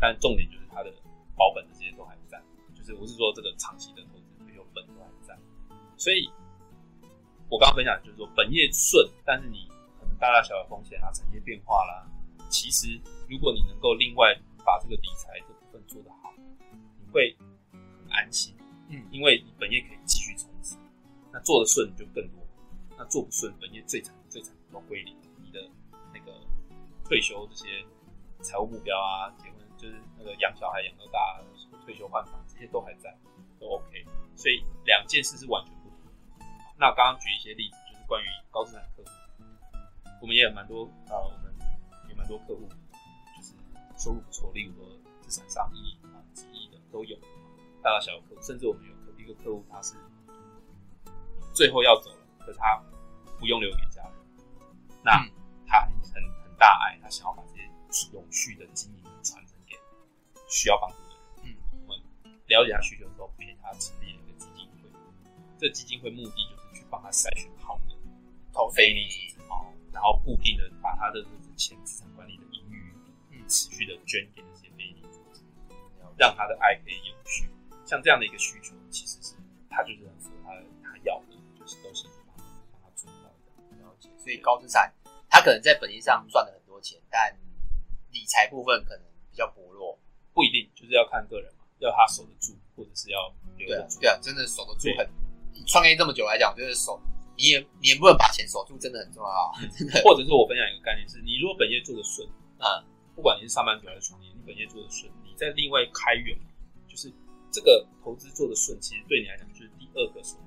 [0.00, 0.90] 但重点就是它的
[1.36, 2.40] 保本的这些都还在，
[2.74, 5.38] 就是我是说这个长期的投资退休本都还在。
[5.98, 6.26] 所以
[7.50, 9.69] 我刚刚分享的就是说本业顺，但是你
[10.20, 12.06] 大大小小风险啊、产业变化啦，
[12.50, 17.34] 其实如果你能够另外把这个理财这部分做得好，你会
[17.72, 18.54] 很安心，
[18.88, 20.76] 嗯，因为你本业可以继续冲刺，
[21.32, 22.38] 那做得顺就更多，
[22.98, 25.66] 那做不顺，本业最惨最惨都归零，你的
[26.12, 26.38] 那个
[27.04, 27.82] 退休这些
[28.42, 31.40] 财务目标啊，结婚就是那个养小孩养到大，
[31.86, 33.16] 退休换房这些都还在，
[33.58, 34.04] 都 OK，
[34.36, 35.98] 所以两件事是完全不同。
[36.78, 39.08] 那刚刚举一些例子，就是关于高资产客户，
[40.20, 41.54] 我们也有蛮多啊，我们
[42.08, 42.68] 有蛮多客户。
[43.36, 43.54] 就是
[43.96, 44.84] 收入不错，例如说
[45.20, 47.16] 资产上亿啊、几亿的都有，
[47.82, 49.94] 大大小小客户，甚至我们有客一个客户，他是
[51.54, 52.82] 最后要走了，可是他
[53.38, 54.12] 不用留给家人，
[55.02, 55.12] 那
[55.66, 59.74] 他很很很大爱，他想要把这些永续的经营传承给
[60.48, 61.18] 需要帮助的人。
[61.44, 61.98] 嗯，我们
[62.46, 64.90] 了解他需求之后，给他成立一个基金会，
[65.58, 67.96] 这基金会目的就是去帮他筛选好的
[68.52, 69.29] 投非利组织，哦，
[69.92, 72.92] 然后固定的把他的这个钱资产管理的盈余，
[73.30, 73.48] 嗯。
[73.48, 75.42] 持续的捐给那些非利组织，
[76.16, 77.50] 让他的爱可以永续。
[77.84, 79.34] 像这样的一个需求，其实是
[79.68, 80.54] 他就是很符合他
[80.88, 82.36] 他要的，就是都是帮
[82.80, 83.82] 他做到的。
[83.82, 84.08] 了解。
[84.16, 84.92] 所以高资产，
[85.28, 87.36] 他可能在本业上赚了很多钱，但
[88.12, 89.98] 理财部分可能比较薄弱。
[90.32, 93.98] 不一定，就是要看个人嘛，要他守得住，或者是要留得住。
[93.98, 95.04] 对啊，真的守得住很。
[95.52, 97.02] 你创业这么久来讲，就是守，
[97.40, 99.32] 你也你也不能把钱守住，真的很重要。
[99.72, 100.02] 真的。
[100.04, 102.28] 或者是我分享一个概念是，你如果本业做的顺
[102.58, 102.84] 啊。
[103.16, 106.34] 不管你是上班族还是创业，你本业做的顺，你在另外开源，
[106.88, 107.12] 就是
[107.50, 110.44] 这个投资做的顺，其实对你来讲就是第二个收入。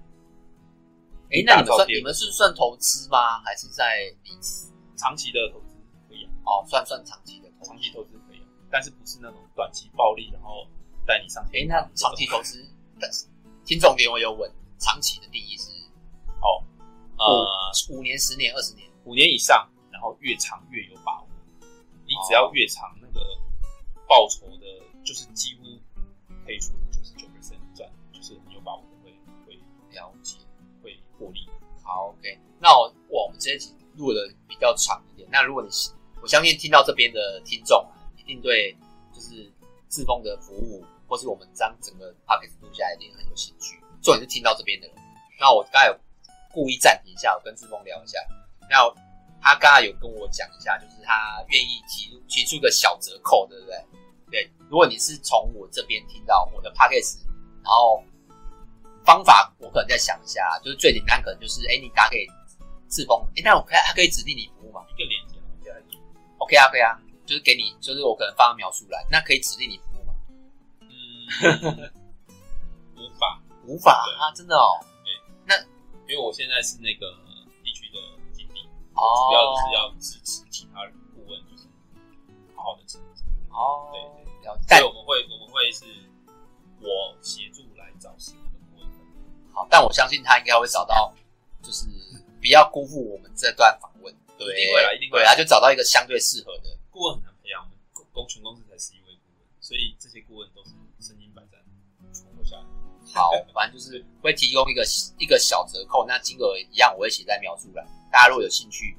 [1.30, 3.38] 哎、欸，那你们算你们是算投资吗？
[3.44, 4.74] 还是在理财？
[4.98, 5.76] 长期的投资
[6.10, 6.32] 可以啊。
[6.46, 10.66] 哦，算算长期的投資，长期投资可以啊，但是不是那种短期暴利，然后
[11.06, 11.70] 带你上天。
[11.70, 12.66] 哎、欸，那长期投资，
[13.00, 13.28] 但是
[13.66, 15.70] 听众给我有问，长期的定义是？
[16.42, 16.64] 哦，
[17.24, 21.28] 呃，五年、十年、二十年，五年以上，然后越长越有把握。
[22.06, 23.26] 你只要越长，那个
[24.08, 24.66] 报酬的，
[25.06, 25.64] 就是几乎
[26.46, 29.18] 可以说九十九 percent 赚，就是你有把握的会
[29.48, 29.56] 会
[29.92, 30.38] 了解，
[30.84, 31.48] 会获利。
[31.82, 35.28] 好，OK，那我我们这一集录的比较长一点。
[35.32, 35.70] 那如果你
[36.22, 38.76] 我相信听到这边的听众啊，一定对
[39.14, 39.50] 就是
[39.88, 43.80] 志峰的服务，或是我们将整个 podcast 录下来一定很有兴趣。
[44.02, 44.96] 重点是听到这边的人，
[45.40, 45.98] 那我刚才有。
[46.54, 48.20] 故意暂停一下，我跟志峰聊一下。
[48.70, 48.78] 那
[49.42, 53.86] 他刚才有跟我讲一下，就是他愿意提出提出个小折扣，对不对？
[54.32, 57.20] 对，如果你是从我这边听到我的 podcast，
[57.64, 58.02] 然后
[59.04, 62.26] 方法我可能再想一下，就是最简单可能就是，哎，你打给
[62.90, 64.82] 志峰，哎，那我可以他可以指定你服务吗？
[64.96, 65.36] 一个链接
[66.38, 70.14] ，OK 啊，可以啊，就是给你，就是我可能放个描述来，那可以指定你服务吗？
[70.82, 71.92] 嗯，
[72.96, 74.80] 无法， 无法啊，真的哦。
[76.08, 77.16] 因为我现在是那个
[77.64, 77.98] 地区的
[78.34, 80.86] 经理，哦，主要就是要支持其他
[81.16, 81.68] 顾问，就是
[82.56, 83.26] 好好的成长。
[83.50, 84.76] 哦，对对，了解。
[84.76, 85.86] 所以我们会我们会是
[86.82, 88.90] 我协助来找新的顾问。
[89.54, 91.14] 好，但我相信他应该会找到，
[91.62, 91.88] 就是
[92.42, 94.14] 不要辜负我们这段访问。
[94.38, 95.26] 对，一定会来，一定会来。
[95.26, 97.64] 对，他就找到一个相对适合的顾问，很难培养。
[97.64, 97.78] 我们
[98.12, 101.23] 公全公司才十一位顾问，所以这些顾问都是身经百战存活下来。
[103.14, 104.84] 好，反正就是会提供一个
[105.18, 107.86] 一个小折扣，那金额一样，我会写在描述栏。
[108.12, 108.98] 大家如果有兴趣，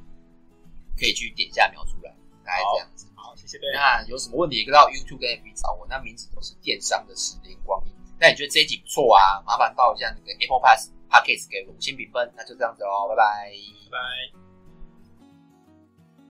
[0.99, 3.07] 可以去点一下描述栏，大概这样子。
[3.15, 3.59] 好，谢谢。
[3.73, 7.93] 那有什么问题，可以到 YouTube 跟 FB 找我，那名字都是电商的十年光阴。
[8.21, 9.43] 那你觉得这一集不错啊？
[9.45, 12.33] 麻烦报一下那个 Apple Pass Podcast 给我五星评分。
[12.37, 13.51] 那就这样子喽，拜拜，
[13.91, 14.43] 拜拜。